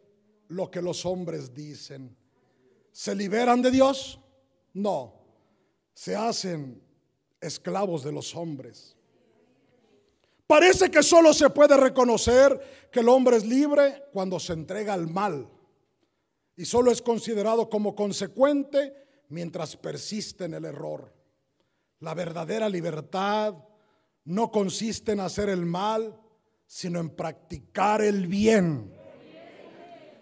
lo 0.49 0.69
que 0.73 0.83
los 0.83 1.07
hombres 1.07 1.55
dicen. 1.55 2.17
¿Se 2.91 3.15
liberan 3.15 3.63
de 3.63 3.71
Dios? 3.71 4.19
No, 4.73 5.15
se 5.95 6.17
hacen 6.17 6.91
esclavos 7.43 8.03
de 8.03 8.13
los 8.13 8.35
hombres. 8.35 8.97
Parece 10.47 10.91
que 10.91 11.03
solo 11.03 11.35
se 11.35 11.51
puede 11.51 11.77
reconocer 11.77 12.89
que 12.91 13.01
el 13.01 13.09
hombre 13.09 13.37
es 13.37 13.45
libre 13.45 14.05
cuando 14.13 14.39
se 14.39 14.53
entrega 14.53 14.95
al 14.95 15.09
mal 15.09 15.49
y 16.57 16.65
solo 16.65 16.91
es 16.91 17.03
considerado 17.03 17.69
como 17.69 17.95
consecuente 17.95 18.95
mientras 19.29 19.77
persiste 19.77 20.45
en 20.45 20.55
el 20.55 20.65
error. 20.65 21.13
La 22.01 22.15
verdadera 22.15 22.69
libertad 22.69 23.55
no 24.25 24.51
consiste 24.51 25.13
en 25.13 25.21
hacer 25.21 25.49
el 25.49 25.65
mal, 25.65 26.19
sino 26.67 27.01
en 27.01 27.11
practicar 27.11 28.03
el 28.03 28.27
bien. 28.27 28.93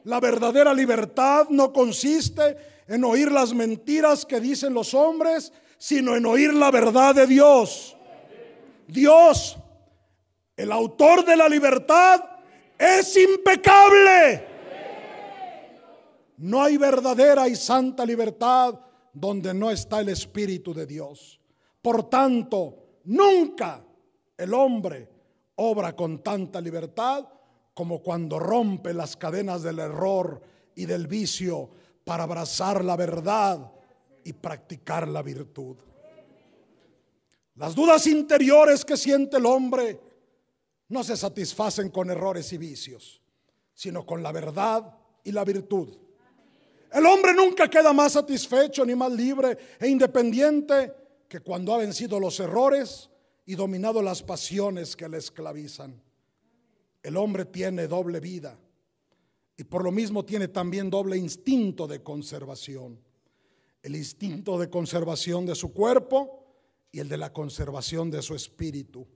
La 0.04 0.20
verdadera 0.20 0.72
libertad 0.72 1.48
no 1.50 1.72
consiste 1.72 2.56
en 2.86 3.04
oír 3.04 3.30
las 3.30 3.52
mentiras 3.52 4.24
que 4.24 4.40
dicen 4.40 4.74
los 4.74 4.94
hombres, 4.94 5.52
sino 5.80 6.14
en 6.14 6.26
oír 6.26 6.52
la 6.52 6.70
verdad 6.70 7.14
de 7.14 7.26
Dios. 7.26 7.96
Dios, 8.86 9.56
el 10.54 10.70
autor 10.72 11.24
de 11.24 11.34
la 11.34 11.48
libertad, 11.48 12.22
es 12.78 13.16
impecable. 13.16 14.46
No 16.36 16.62
hay 16.62 16.76
verdadera 16.76 17.48
y 17.48 17.56
santa 17.56 18.04
libertad 18.04 18.78
donde 19.14 19.54
no 19.54 19.70
está 19.70 20.00
el 20.00 20.10
Espíritu 20.10 20.74
de 20.74 20.84
Dios. 20.84 21.40
Por 21.80 22.10
tanto, 22.10 22.98
nunca 23.04 23.82
el 24.36 24.52
hombre 24.52 25.08
obra 25.56 25.96
con 25.96 26.22
tanta 26.22 26.60
libertad 26.60 27.26
como 27.72 28.02
cuando 28.02 28.38
rompe 28.38 28.92
las 28.92 29.16
cadenas 29.16 29.62
del 29.62 29.78
error 29.78 30.42
y 30.74 30.84
del 30.84 31.06
vicio 31.06 31.70
para 32.04 32.24
abrazar 32.24 32.84
la 32.84 32.96
verdad 32.96 33.72
y 34.24 34.32
practicar 34.32 35.08
la 35.08 35.22
virtud. 35.22 35.76
Las 37.56 37.74
dudas 37.74 38.06
interiores 38.06 38.84
que 38.84 38.96
siente 38.96 39.36
el 39.36 39.46
hombre 39.46 40.00
no 40.88 41.04
se 41.04 41.16
satisfacen 41.16 41.90
con 41.90 42.10
errores 42.10 42.52
y 42.52 42.58
vicios, 42.58 43.20
sino 43.74 44.04
con 44.04 44.22
la 44.22 44.32
verdad 44.32 44.96
y 45.22 45.32
la 45.32 45.44
virtud. 45.44 45.96
El 46.92 47.06
hombre 47.06 47.32
nunca 47.34 47.68
queda 47.68 47.92
más 47.92 48.12
satisfecho 48.12 48.84
ni 48.84 48.94
más 48.94 49.12
libre 49.12 49.56
e 49.78 49.88
independiente 49.88 50.92
que 51.28 51.40
cuando 51.40 51.74
ha 51.74 51.78
vencido 51.78 52.18
los 52.18 52.40
errores 52.40 53.08
y 53.46 53.54
dominado 53.54 54.02
las 54.02 54.22
pasiones 54.22 54.96
que 54.96 55.08
le 55.08 55.18
esclavizan. 55.18 56.02
El 57.02 57.16
hombre 57.16 57.44
tiene 57.44 57.86
doble 57.86 58.20
vida 58.20 58.58
y 59.56 59.64
por 59.64 59.84
lo 59.84 59.92
mismo 59.92 60.24
tiene 60.24 60.48
también 60.48 60.90
doble 60.90 61.16
instinto 61.16 61.86
de 61.86 62.02
conservación. 62.02 62.98
El 63.82 63.96
instinto 63.96 64.58
de 64.58 64.68
conservación 64.68 65.46
de 65.46 65.54
su 65.54 65.72
cuerpo 65.72 66.44
y 66.92 67.00
el 67.00 67.08
de 67.08 67.16
la 67.16 67.32
conservación 67.32 68.10
de 68.10 68.22
su 68.22 68.34
espíritu. 68.34 69.06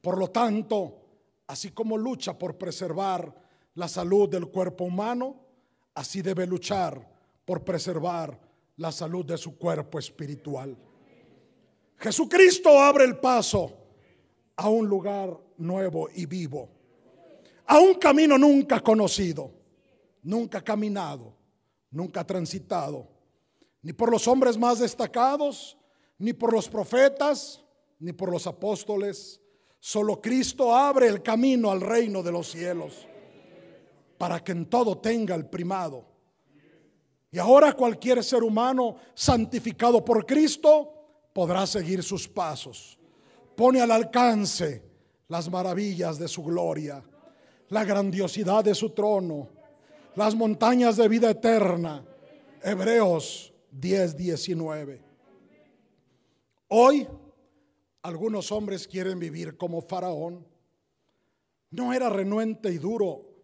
Por 0.00 0.18
lo 0.18 0.28
tanto, 0.28 1.00
así 1.46 1.70
como 1.70 1.96
lucha 1.96 2.38
por 2.38 2.56
preservar 2.56 3.34
la 3.74 3.88
salud 3.88 4.28
del 4.28 4.48
cuerpo 4.48 4.84
humano, 4.84 5.40
así 5.94 6.22
debe 6.22 6.46
luchar 6.46 7.10
por 7.44 7.64
preservar 7.64 8.38
la 8.76 8.92
salud 8.92 9.24
de 9.24 9.38
su 9.38 9.56
cuerpo 9.56 9.98
espiritual. 9.98 10.76
Jesucristo 11.98 12.78
abre 12.80 13.04
el 13.04 13.18
paso 13.18 13.72
a 14.56 14.68
un 14.68 14.86
lugar 14.86 15.36
nuevo 15.56 16.08
y 16.14 16.26
vivo, 16.26 16.68
a 17.66 17.78
un 17.78 17.94
camino 17.94 18.36
nunca 18.36 18.80
conocido, 18.80 19.50
nunca 20.22 20.60
caminado, 20.62 21.34
nunca 21.90 22.24
transitado, 22.24 23.08
ni 23.84 23.92
por 23.92 24.10
los 24.10 24.26
hombres 24.26 24.56
más 24.56 24.78
destacados, 24.78 25.76
ni 26.18 26.32
por 26.32 26.54
los 26.54 26.68
profetas, 26.70 27.62
ni 27.98 28.12
por 28.14 28.32
los 28.32 28.46
apóstoles. 28.46 29.40
Solo 29.78 30.22
Cristo 30.22 30.74
abre 30.74 31.06
el 31.06 31.22
camino 31.22 31.70
al 31.70 31.82
reino 31.82 32.22
de 32.22 32.32
los 32.32 32.50
cielos 32.50 33.06
para 34.16 34.42
que 34.42 34.52
en 34.52 34.66
todo 34.70 34.96
tenga 34.96 35.34
el 35.34 35.44
primado. 35.44 36.06
Y 37.30 37.38
ahora 37.38 37.74
cualquier 37.74 38.24
ser 38.24 38.42
humano 38.42 38.96
santificado 39.12 40.02
por 40.02 40.24
Cristo 40.24 41.28
podrá 41.34 41.66
seguir 41.66 42.02
sus 42.02 42.26
pasos. 42.26 42.98
Pone 43.54 43.82
al 43.82 43.90
alcance 43.90 44.82
las 45.28 45.50
maravillas 45.50 46.18
de 46.18 46.28
su 46.28 46.42
gloria, 46.42 47.02
la 47.68 47.84
grandiosidad 47.84 48.64
de 48.64 48.74
su 48.74 48.90
trono, 48.90 49.50
las 50.14 50.34
montañas 50.34 50.96
de 50.96 51.06
vida 51.06 51.28
eterna. 51.28 52.02
Hebreos 52.62 53.53
10, 53.74 54.16
19. 54.16 55.02
Hoy 56.68 57.08
algunos 58.02 58.52
hombres 58.52 58.86
quieren 58.86 59.18
vivir 59.18 59.56
como 59.56 59.82
Faraón. 59.82 60.46
No 61.70 61.92
era 61.92 62.08
renuente 62.08 62.70
y 62.70 62.78
duro 62.78 63.34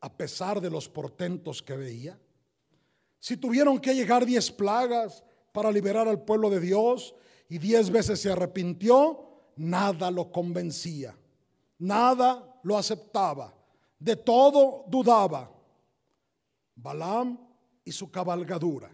a 0.00 0.16
pesar 0.16 0.60
de 0.60 0.70
los 0.70 0.88
portentos 0.88 1.60
que 1.60 1.76
veía. 1.76 2.18
Si 3.18 3.36
tuvieron 3.36 3.80
que 3.80 3.94
llegar 3.94 4.24
diez 4.24 4.50
plagas 4.50 5.24
para 5.52 5.72
liberar 5.72 6.06
al 6.06 6.22
pueblo 6.24 6.50
de 6.50 6.60
Dios 6.60 7.14
y 7.48 7.58
diez 7.58 7.90
veces 7.90 8.20
se 8.20 8.30
arrepintió, 8.30 9.42
nada 9.56 10.10
lo 10.10 10.30
convencía, 10.30 11.18
nada 11.78 12.60
lo 12.62 12.78
aceptaba, 12.78 13.52
de 13.98 14.16
todo 14.16 14.84
dudaba. 14.86 15.52
Balaam 16.76 17.38
y 17.84 17.90
su 17.90 18.10
cabalgadura. 18.10 18.90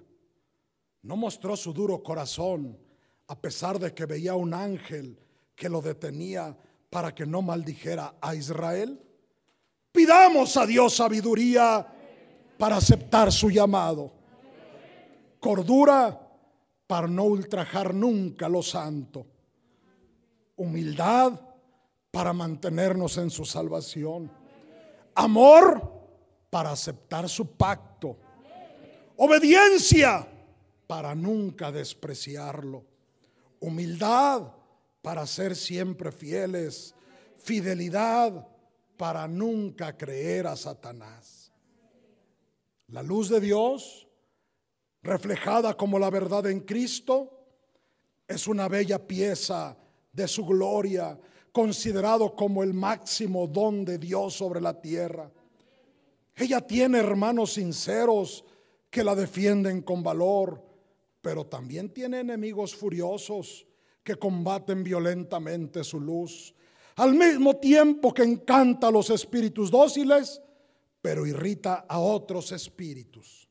No 1.02 1.16
mostró 1.16 1.56
su 1.56 1.72
duro 1.72 2.02
corazón 2.02 2.78
a 3.28 3.40
pesar 3.40 3.78
de 3.78 3.92
que 3.92 4.06
veía 4.06 4.34
un 4.34 4.54
ángel 4.54 5.18
que 5.54 5.68
lo 5.68 5.80
detenía 5.80 6.56
para 6.90 7.14
que 7.14 7.26
no 7.26 7.42
maldijera 7.42 8.14
a 8.20 8.34
Israel. 8.34 9.00
Pidamos 9.92 10.56
a 10.56 10.66
Dios 10.66 10.94
sabiduría 10.94 11.86
para 12.58 12.76
aceptar 12.76 13.32
su 13.32 13.50
llamado. 13.50 14.12
Cordura 15.40 16.20
para 16.86 17.08
no 17.08 17.24
ultrajar 17.24 17.92
nunca 17.94 18.48
lo 18.48 18.62
santo. 18.62 19.26
Humildad 20.56 21.40
para 22.10 22.32
mantenernos 22.32 23.18
en 23.18 23.30
su 23.30 23.44
salvación. 23.44 24.30
Amor 25.14 25.92
para 26.50 26.70
aceptar 26.70 27.28
su 27.28 27.56
pacto. 27.56 28.16
Obediencia 29.16 30.26
para 30.86 31.14
nunca 31.14 31.72
despreciarlo. 31.72 32.84
Humildad 33.60 34.52
para 35.02 35.26
ser 35.26 35.56
siempre 35.56 36.12
fieles. 36.12 36.94
Fidelidad 37.38 38.46
para 38.96 39.28
nunca 39.28 39.96
creer 39.96 40.46
a 40.46 40.56
Satanás. 40.56 41.52
La 42.88 43.02
luz 43.02 43.28
de 43.28 43.40
Dios 43.40 44.06
reflejada 45.06 45.74
como 45.76 45.98
la 45.98 46.10
verdad 46.10 46.46
en 46.46 46.60
Cristo, 46.60 47.30
es 48.26 48.48
una 48.48 48.68
bella 48.68 49.06
pieza 49.06 49.76
de 50.12 50.26
su 50.26 50.44
gloria, 50.44 51.18
considerado 51.52 52.34
como 52.34 52.62
el 52.62 52.74
máximo 52.74 53.46
don 53.46 53.84
de 53.84 53.98
Dios 53.98 54.34
sobre 54.34 54.60
la 54.60 54.78
tierra. 54.80 55.30
Ella 56.34 56.60
tiene 56.60 56.98
hermanos 56.98 57.52
sinceros 57.54 58.44
que 58.90 59.04
la 59.04 59.14
defienden 59.14 59.80
con 59.80 60.02
valor, 60.02 60.62
pero 61.26 61.44
también 61.44 61.92
tiene 61.92 62.20
enemigos 62.20 62.72
furiosos 62.76 63.66
que 64.04 64.14
combaten 64.14 64.84
violentamente 64.84 65.82
su 65.82 65.98
luz, 65.98 66.54
al 66.94 67.14
mismo 67.14 67.56
tiempo 67.56 68.14
que 68.14 68.22
encanta 68.22 68.86
a 68.86 68.90
los 68.92 69.10
espíritus 69.10 69.68
dóciles, 69.68 70.40
pero 71.02 71.26
irrita 71.26 71.84
a 71.88 71.98
otros 71.98 72.52
espíritus. 72.52 73.48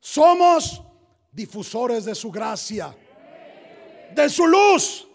Somos 0.00 0.82
difusores 1.30 2.06
de 2.06 2.14
su 2.14 2.30
gracia, 2.30 2.96
de 4.14 4.30
su 4.30 4.46
luz, 4.46 5.06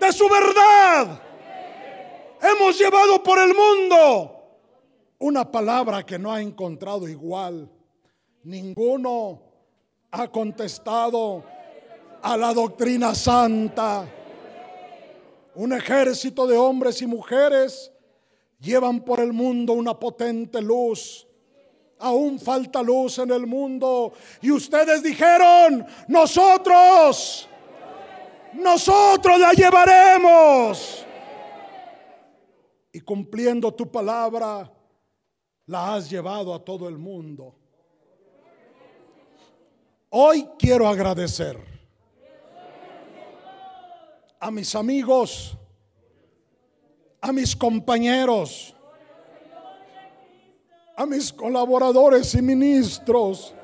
de 0.00 0.12
su 0.12 0.28
verdad. 0.28 1.22
Hemos 2.42 2.76
llevado 2.76 3.22
por 3.22 3.38
el 3.38 3.54
mundo 3.54 4.58
una 5.20 5.48
palabra 5.48 6.04
que 6.04 6.18
no 6.18 6.32
ha 6.32 6.42
encontrado 6.42 7.06
igual. 7.08 7.70
Ninguno 8.42 9.51
ha 10.12 10.28
contestado 10.28 11.42
a 12.22 12.36
la 12.36 12.54
doctrina 12.54 13.14
santa. 13.14 14.06
Un 15.54 15.72
ejército 15.72 16.46
de 16.46 16.56
hombres 16.56 17.02
y 17.02 17.06
mujeres 17.06 17.90
llevan 18.60 19.00
por 19.00 19.20
el 19.20 19.32
mundo 19.32 19.72
una 19.72 19.98
potente 19.98 20.62
luz 20.62 21.26
aún 22.02 22.38
falta 22.38 22.82
luz 22.82 23.18
en 23.18 23.30
el 23.30 23.46
mundo. 23.46 24.12
Y 24.40 24.50
ustedes 24.50 25.02
dijeron, 25.02 25.86
nosotros, 26.08 27.48
nosotros 28.54 29.38
la 29.38 29.52
llevaremos. 29.52 31.06
Y 32.92 33.00
cumpliendo 33.00 33.72
tu 33.72 33.90
palabra, 33.90 34.70
la 35.66 35.94
has 35.94 36.10
llevado 36.10 36.52
a 36.52 36.62
todo 36.62 36.88
el 36.88 36.98
mundo. 36.98 37.54
Hoy 40.14 40.46
quiero 40.58 40.86
agradecer 40.86 41.58
a 44.38 44.50
mis 44.50 44.74
amigos 44.74 45.56
a 47.24 47.32
mis 47.32 47.54
compañeros, 47.54 48.74
a 50.96 51.06
mis 51.06 51.32
colaboradores 51.32 52.34
y 52.34 52.42
ministros. 52.42 53.54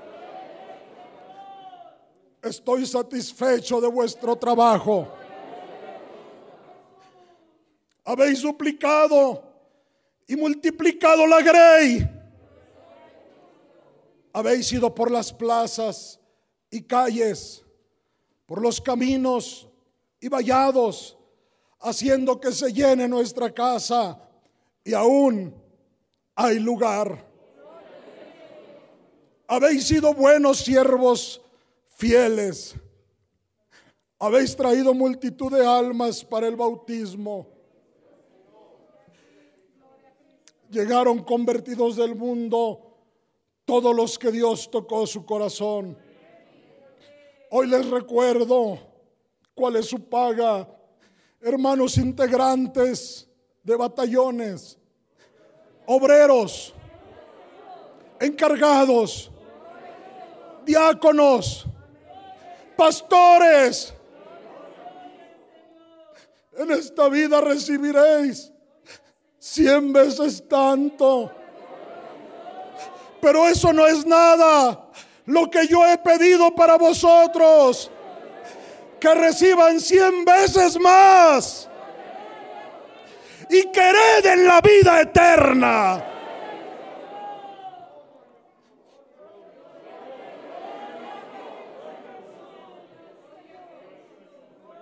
Estoy 2.40 2.86
satisfecho 2.86 3.80
de 3.80 3.88
vuestro 3.88 4.36
trabajo. 4.36 5.08
Habéis 8.04 8.40
duplicado 8.40 9.42
y 10.28 10.36
multiplicado 10.36 11.26
la 11.26 11.42
grey. 11.42 12.08
Habéis 14.32 14.72
ido 14.72 14.94
por 14.94 15.10
las 15.10 15.32
plazas 15.32 16.20
y 16.70 16.82
calles, 16.82 17.64
por 18.46 18.60
los 18.62 18.80
caminos 18.80 19.68
y 20.20 20.28
vallados, 20.28 21.16
haciendo 21.80 22.40
que 22.40 22.52
se 22.52 22.72
llene 22.72 23.08
nuestra 23.08 23.52
casa 23.52 24.20
y 24.84 24.94
aún 24.94 25.54
hay 26.34 26.58
lugar. 26.58 27.26
Habéis 29.46 29.86
sido 29.86 30.12
buenos 30.12 30.58
siervos 30.58 31.40
fieles. 31.96 32.74
Habéis 34.18 34.54
traído 34.56 34.92
multitud 34.94 35.52
de 35.52 35.64
almas 35.64 36.24
para 36.24 36.48
el 36.48 36.56
bautismo. 36.56 37.46
Llegaron 40.70 41.22
convertidos 41.22 41.96
del 41.96 42.14
mundo 42.14 42.96
todos 43.64 43.94
los 43.94 44.18
que 44.18 44.30
Dios 44.30 44.70
tocó 44.70 45.06
su 45.06 45.24
corazón. 45.24 45.96
Hoy 47.50 47.66
les 47.66 47.88
recuerdo 47.88 48.78
cuál 49.54 49.76
es 49.76 49.86
su 49.86 50.08
paga, 50.08 50.68
hermanos 51.40 51.96
integrantes 51.96 53.28
de 53.62 53.76
batallones, 53.76 54.78
obreros, 55.86 56.74
encargados, 58.20 59.30
diáconos, 60.64 61.66
pastores. 62.76 63.94
En 66.56 66.70
esta 66.72 67.08
vida 67.08 67.40
recibiréis 67.40 68.52
cien 69.38 69.92
veces 69.92 70.46
tanto 70.48 71.32
pero 73.20 73.46
eso 73.46 73.72
no 73.72 73.86
es 73.86 74.06
nada. 74.06 74.86
Lo 75.28 75.50
que 75.50 75.66
yo 75.66 75.86
he 75.86 75.98
pedido 75.98 76.54
para 76.54 76.78
vosotros, 76.78 77.90
que 78.98 79.14
reciban 79.14 79.78
cien 79.78 80.24
veces 80.24 80.80
más 80.80 81.68
y 83.50 83.70
que 83.70 83.78
hereden 83.78 84.46
la 84.46 84.62
vida 84.62 85.02
eterna. 85.02 86.02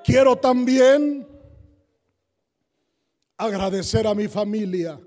Quiero 0.05 0.36
también 0.36 1.26
agradecer 3.36 4.07
a 4.07 4.14
mi 4.14 4.28
familia 4.28 5.01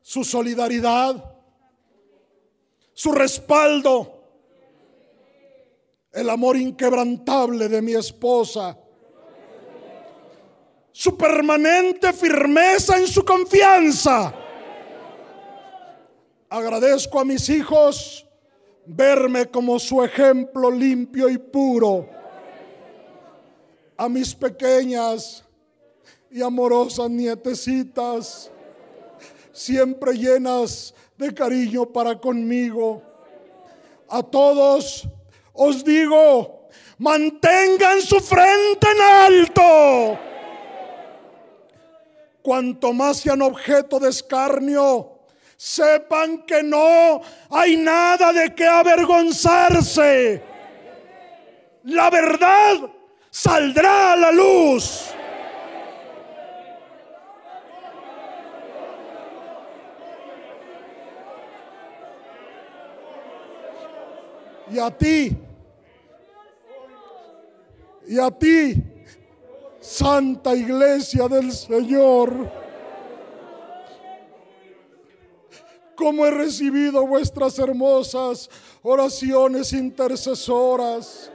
su 0.00 0.24
solidaridad, 0.24 1.29
su 3.00 3.12
respaldo, 3.12 4.12
el 6.12 6.28
amor 6.28 6.58
inquebrantable 6.58 7.66
de 7.66 7.80
mi 7.80 7.94
esposa, 7.94 8.76
su 10.92 11.16
permanente 11.16 12.12
firmeza 12.12 12.98
en 12.98 13.06
su 13.06 13.24
confianza. 13.24 14.34
Agradezco 16.50 17.18
a 17.18 17.24
mis 17.24 17.48
hijos 17.48 18.26
verme 18.84 19.46
como 19.46 19.78
su 19.78 20.04
ejemplo 20.04 20.70
limpio 20.70 21.30
y 21.30 21.38
puro. 21.38 22.06
A 23.96 24.10
mis 24.10 24.34
pequeñas 24.34 25.42
y 26.30 26.42
amorosas 26.42 27.08
nietecitas 27.08 28.50
siempre 29.52 30.12
llenas 30.18 30.94
de 31.20 31.34
cariño 31.34 31.84
para 31.86 32.18
conmigo. 32.18 33.02
A 34.08 34.22
todos 34.22 35.06
os 35.52 35.84
digo, 35.84 36.68
mantengan 36.98 38.00
su 38.00 38.18
frente 38.20 38.86
en 38.90 39.00
alto. 39.00 40.18
Cuanto 42.42 42.92
más 42.94 43.18
sean 43.18 43.42
objeto 43.42 44.00
de 44.00 44.08
escarnio, 44.08 45.20
sepan 45.56 46.42
que 46.46 46.62
no 46.62 47.20
hay 47.50 47.76
nada 47.76 48.32
de 48.32 48.54
qué 48.54 48.66
avergonzarse. 48.66 50.42
La 51.84 52.08
verdad 52.08 52.76
saldrá 53.30 54.14
a 54.14 54.16
la 54.16 54.32
luz. 54.32 55.14
Y 64.72 64.78
a 64.78 64.90
ti, 64.90 65.36
y 68.06 68.18
a 68.18 68.30
ti, 68.30 68.82
Santa 69.80 70.54
Iglesia 70.54 71.26
del 71.26 71.50
Señor, 71.50 72.48
como 75.96 76.24
he 76.24 76.30
recibido 76.30 77.06
vuestras 77.06 77.58
hermosas 77.58 78.48
oraciones 78.82 79.72
intercesoras, 79.72 81.32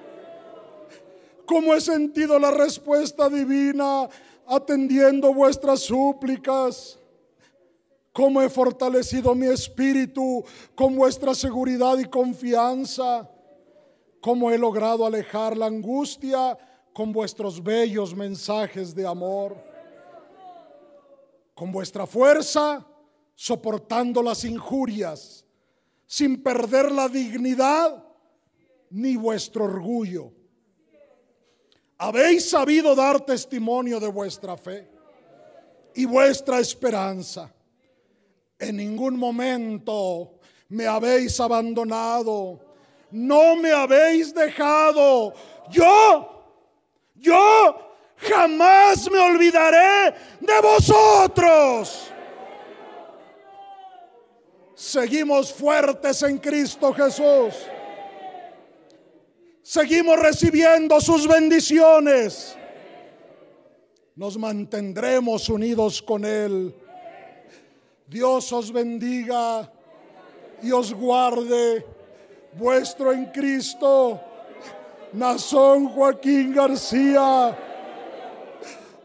como 1.46 1.74
he 1.74 1.82
sentido 1.82 2.40
la 2.40 2.52
respuesta 2.52 3.30
divina 3.30 4.08
atendiendo 4.48 5.34
vuestras 5.34 5.82
súplicas 5.82 7.00
cómo 8.16 8.42
he 8.42 8.50
fortalecido 8.50 9.36
mi 9.36 9.48
espíritu 9.48 10.42
con 10.74 10.96
vuestra 10.96 11.36
seguridad 11.36 11.98
y 11.98 12.06
confianza, 12.06 13.30
cómo 14.22 14.50
he 14.50 14.58
logrado 14.58 15.06
alejar 15.06 15.58
la 15.58 15.66
angustia 15.66 16.58
con 16.94 17.12
vuestros 17.12 17.62
bellos 17.62 18.16
mensajes 18.16 18.96
de 18.96 19.06
amor, 19.06 19.58
con 21.54 21.74
vuestra 21.74 22.08
fuerza 22.08 22.88
soportando 23.36 24.24
las 24.24 24.46
injurias, 24.46 25.44
sin 26.06 26.42
perder 26.42 26.94
la 26.94 27.10
dignidad 27.10 28.02
ni 28.92 29.18
vuestro 29.18 29.66
orgullo. 29.66 30.32
Habéis 31.98 32.50
sabido 32.50 32.96
dar 32.96 33.26
testimonio 33.26 34.00
de 34.00 34.08
vuestra 34.08 34.56
fe 34.56 34.90
y 35.94 36.06
vuestra 36.06 36.62
esperanza 36.62 37.52
en 38.68 38.78
ningún 38.78 39.18
momento 39.18 40.40
me 40.70 40.88
habéis 40.88 41.40
abandonado. 41.40 42.60
No 43.12 43.56
me 43.56 43.72
habéis 43.72 44.34
dejado. 44.34 45.34
Yo, 45.70 46.46
yo 47.16 47.78
jamás 48.18 49.10
me 49.10 49.20
olvidaré 49.20 50.14
de 50.40 50.62
vosotros. 50.62 52.12
Seguimos 54.76 55.54
fuertes 55.54 56.22
en 56.24 56.38
Cristo 56.38 56.94
Jesús. 56.94 57.56
Seguimos 59.62 60.20
recibiendo 60.20 61.00
sus 61.00 61.28
bendiciones. 61.28 62.58
Nos 64.16 64.38
mantendremos 64.38 65.50
unidos 65.50 66.02
con 66.02 66.24
Él 66.24 66.76
Dios 68.08 68.52
os 68.54 68.72
bendiga 68.72 69.72
y 70.62 70.72
os 70.72 70.94
guarde. 70.94 71.86
Vuestro 72.54 73.12
en 73.12 73.26
Cristo, 73.32 74.20
Nazón 75.14 75.90
Joaquín 75.90 76.54
García, 76.54 77.58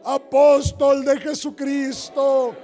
apóstol 0.05 1.03
de 1.03 1.19
Jesucristo, 1.19 2.55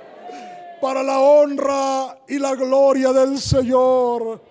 para 0.80 1.04
la 1.04 1.20
honra 1.20 2.20
y 2.28 2.40
la 2.40 2.56
gloria 2.56 3.12
del 3.12 3.38
Señor. 3.40 4.47